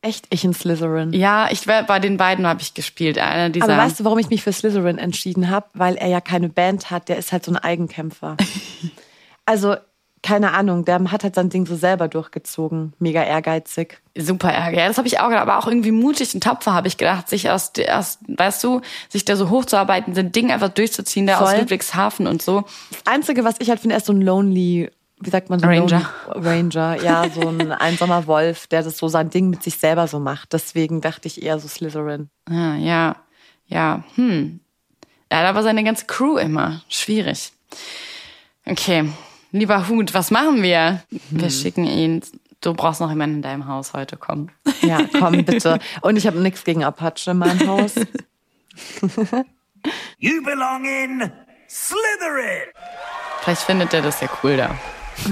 [0.00, 1.12] Echt, ich in Slytherin.
[1.12, 3.18] Ja, ich wär, bei den beiden habe ich gespielt.
[3.18, 3.64] Einer dieser.
[3.64, 5.66] Aber weißt du, warum ich mich für Slytherin entschieden habe?
[5.74, 8.36] Weil er ja keine Band hat, der ist halt so ein Eigenkämpfer.
[9.44, 9.74] also,
[10.22, 12.92] keine Ahnung, der hat halt sein Ding so selber durchgezogen.
[13.00, 14.00] Mega ehrgeizig.
[14.16, 14.78] Super Ärger.
[14.78, 17.28] Ja, das habe ich auch gedacht, aber auch irgendwie mutig und tapfer, habe ich gedacht,
[17.28, 21.50] sich aus, aus, weißt du, sich da so hochzuarbeiten, sein Ding einfach durchzuziehen, da aus
[21.50, 21.60] Voll.
[21.60, 22.64] Ludwigshafen und so.
[22.90, 24.90] Das Einzige, was ich halt finde, er ist so ein lonely,
[25.20, 25.66] wie sagt man so?
[25.66, 26.10] ein Ranger.
[26.28, 30.18] Ranger, ja, so ein einsamer Wolf, der das so sein Ding mit sich selber so
[30.20, 30.52] macht.
[30.52, 32.30] Deswegen dachte ich eher so Slytherin.
[32.48, 33.16] Ja, ja,
[33.66, 34.60] ja, hm.
[35.28, 36.82] Er hat aber seine ganze Crew immer.
[36.88, 37.52] Schwierig.
[38.64, 39.10] Okay,
[39.52, 41.02] lieber Hut, was machen wir?
[41.30, 42.22] Wir schicken ihn.
[42.60, 44.50] Du brauchst noch jemanden in deinem Haus heute kommen.
[44.82, 45.78] Ja, komm bitte.
[46.00, 47.94] Und ich habe nichts gegen Apache in meinem Haus.
[50.18, 51.30] You belong in
[51.68, 52.72] Slytherin.
[53.42, 54.76] Vielleicht findet er das ja cool da.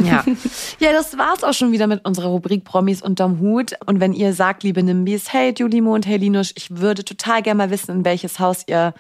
[0.04, 0.24] Ja.
[0.78, 3.72] ja, das war's auch schon wieder mit unserer Rubrik Promis unterm Hut.
[3.86, 7.58] Und wenn ihr sagt, liebe Nimbis, hey Julimo und hey Linus, ich würde total gerne
[7.58, 8.94] mal wissen, in welches Haus ihr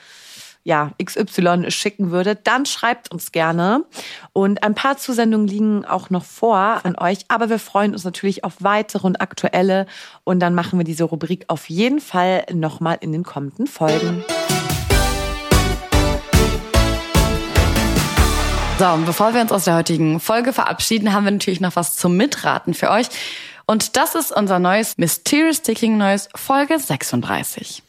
[0.66, 3.84] ja, XY schicken würdet, dann schreibt uns gerne.
[4.32, 8.42] Und ein paar Zusendungen liegen auch noch vor an euch, aber wir freuen uns natürlich
[8.42, 9.86] auf weitere und aktuelle.
[10.24, 14.24] Und dann machen wir diese Rubrik auf jeden Fall nochmal in den kommenden Folgen.
[18.78, 21.96] So, und bevor wir uns aus der heutigen Folge verabschieden, haben wir natürlich noch was
[21.96, 23.06] zum Mitraten für euch.
[23.66, 27.82] Und das ist unser neues Mysterious Ticking Noise Folge 36.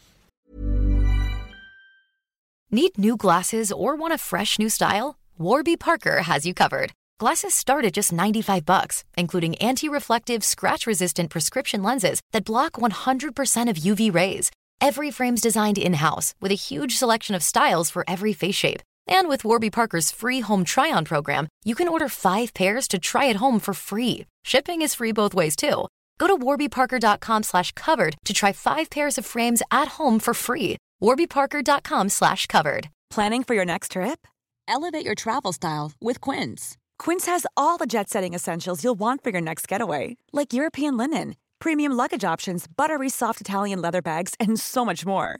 [2.71, 5.15] Need new glasses or want a fresh new style?
[5.37, 6.93] Warby Parker has you covered.
[7.19, 13.75] Glasses start at just 95 bucks, including anti-reflective, scratch-resistant prescription lenses that block 100% of
[13.75, 14.51] UV rays.
[14.79, 18.81] Every frame's designed in-house with a huge selection of styles for every face shape.
[19.07, 23.29] And with Warby Parker's free home try-on program, you can order five pairs to try
[23.29, 24.25] at home for free.
[24.43, 25.87] Shipping is free both ways too.
[26.17, 30.77] Go to warbyparker.com slash covered to try five pairs of frames at home for free.
[31.01, 32.89] warbyparker.com slash covered.
[33.09, 34.27] Planning for your next trip?
[34.67, 36.77] Elevate your travel style with Quince.
[36.99, 41.35] Quince has all the jet-setting essentials you'll want for your next getaway, like European linen,
[41.59, 45.39] premium luggage options, buttery soft Italian leather bags, and so much more.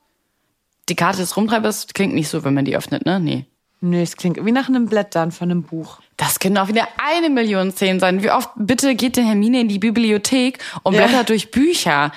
[0.89, 3.19] Die Karte des Rumtreibers klingt nicht so, wenn man die öffnet, ne?
[3.19, 3.45] Nee.
[3.83, 5.99] Nee, es klingt wie nach einem Blättern von einem Buch.
[6.17, 8.21] Das können auch wieder eine Million Szenen sein.
[8.21, 11.07] Wie oft bitte geht der Hermine in die Bibliothek und Ja.
[11.07, 12.11] blättert durch Bücher?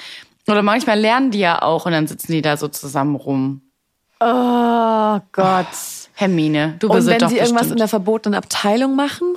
[0.47, 3.63] Oder manchmal lernen die ja auch und dann sitzen die da so zusammen rum.
[4.21, 5.67] Oh Gott.
[6.15, 7.81] Hermine, du Und bist wenn doch sie irgendwas in bestimmt.
[7.81, 9.35] der verbotenen Abteilung machen?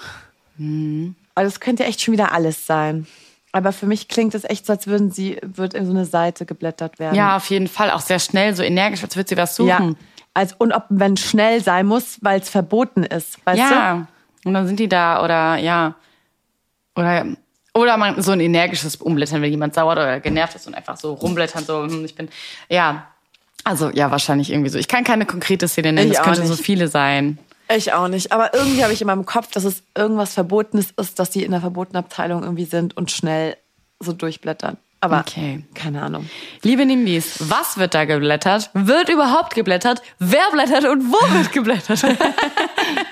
[0.58, 1.16] Mhm.
[1.34, 3.08] Also das könnte echt schon wieder alles sein.
[3.52, 6.46] Aber für mich klingt es echt so, als würden sie, wird in so eine Seite
[6.46, 7.16] geblättert werden.
[7.16, 7.92] Ja, auf jeden Fall.
[7.92, 9.70] Auch sehr schnell, so energisch, als würde sie was suchen.
[9.70, 10.06] Ja.
[10.34, 13.44] Also, und ob, wenn schnell sein muss, weil es verboten ist.
[13.46, 14.08] Weißt Ja.
[14.46, 15.96] Und dann sind die da oder ja.
[16.96, 17.26] Oder,
[17.74, 21.14] oder man, so ein energisches Umblättern, wenn jemand sauer oder genervt ist und einfach so
[21.14, 22.30] rumblättern, so, hm, ich bin,
[22.70, 23.08] ja.
[23.64, 24.78] Also, ja, wahrscheinlich irgendwie so.
[24.78, 26.64] Ich kann keine konkrete Szene nennen, es könnte so nicht.
[26.64, 27.40] viele sein.
[27.76, 28.32] Ich auch nicht.
[28.32, 31.52] Aber irgendwie habe ich in meinem Kopf, dass es irgendwas Verbotenes ist, dass sie in
[31.52, 33.58] der verbotenen Abteilung irgendwie sind und schnell
[34.00, 34.78] so durchblättern.
[35.02, 35.64] Aber Okay.
[35.76, 36.28] keine Ahnung.
[36.64, 38.70] Liebe Nimbis, was wird da geblättert?
[38.74, 40.02] Wird überhaupt geblättert?
[40.18, 42.04] Wer blättert und wo wird geblättert?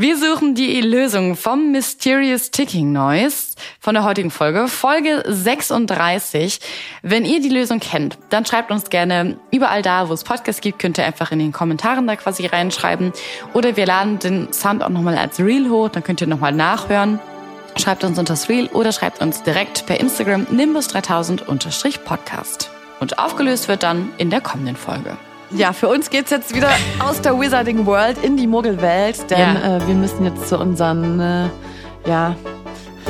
[0.00, 3.48] Wir suchen die Lösung vom Mysterious Ticking Noise
[3.80, 6.58] von der heutigen Folge, Folge 36.
[7.02, 10.78] Wenn ihr die Lösung kennt, dann schreibt uns gerne überall da, wo es Podcasts gibt,
[10.78, 13.12] könnt ihr einfach in den Kommentaren da quasi reinschreiben.
[13.52, 17.20] Oder wir laden den Sound auch nochmal als Reel hoch, dann könnt ihr nochmal nachhören.
[17.76, 22.70] Schreibt uns unter das Reel oder schreibt uns direkt per Instagram nimbus3000-podcast.
[23.00, 25.18] Und aufgelöst wird dann in der kommenden Folge.
[25.52, 26.70] Ja, für uns geht's jetzt wieder
[27.00, 29.76] aus der Wizarding World in die Muggelwelt, denn Ja.
[29.78, 31.48] äh, wir müssen jetzt zu unseren äh,
[32.08, 32.36] ja,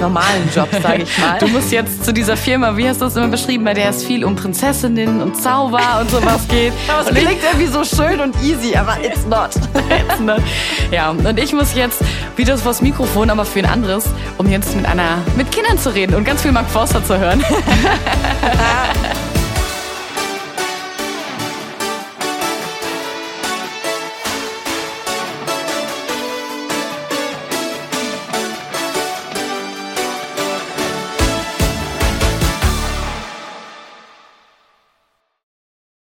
[0.01, 1.38] normalen Jobs, sage ich mal.
[1.38, 4.03] Du musst jetzt zu dieser Firma, wie hast du es immer beschrieben, bei der es
[4.03, 6.72] viel um Prinzessinnen und Zauber und sowas geht.
[6.88, 9.51] Aber es klingt irgendwie so schön und easy, aber it's not.
[10.09, 10.36] jetzt, ne?
[10.91, 12.01] Ja, und ich muss jetzt
[12.36, 14.07] wieder vors Mikrofon, aber für ein anderes,
[14.38, 17.45] um jetzt mit einer, mit Kindern zu reden und ganz viel Mark Forster zu hören.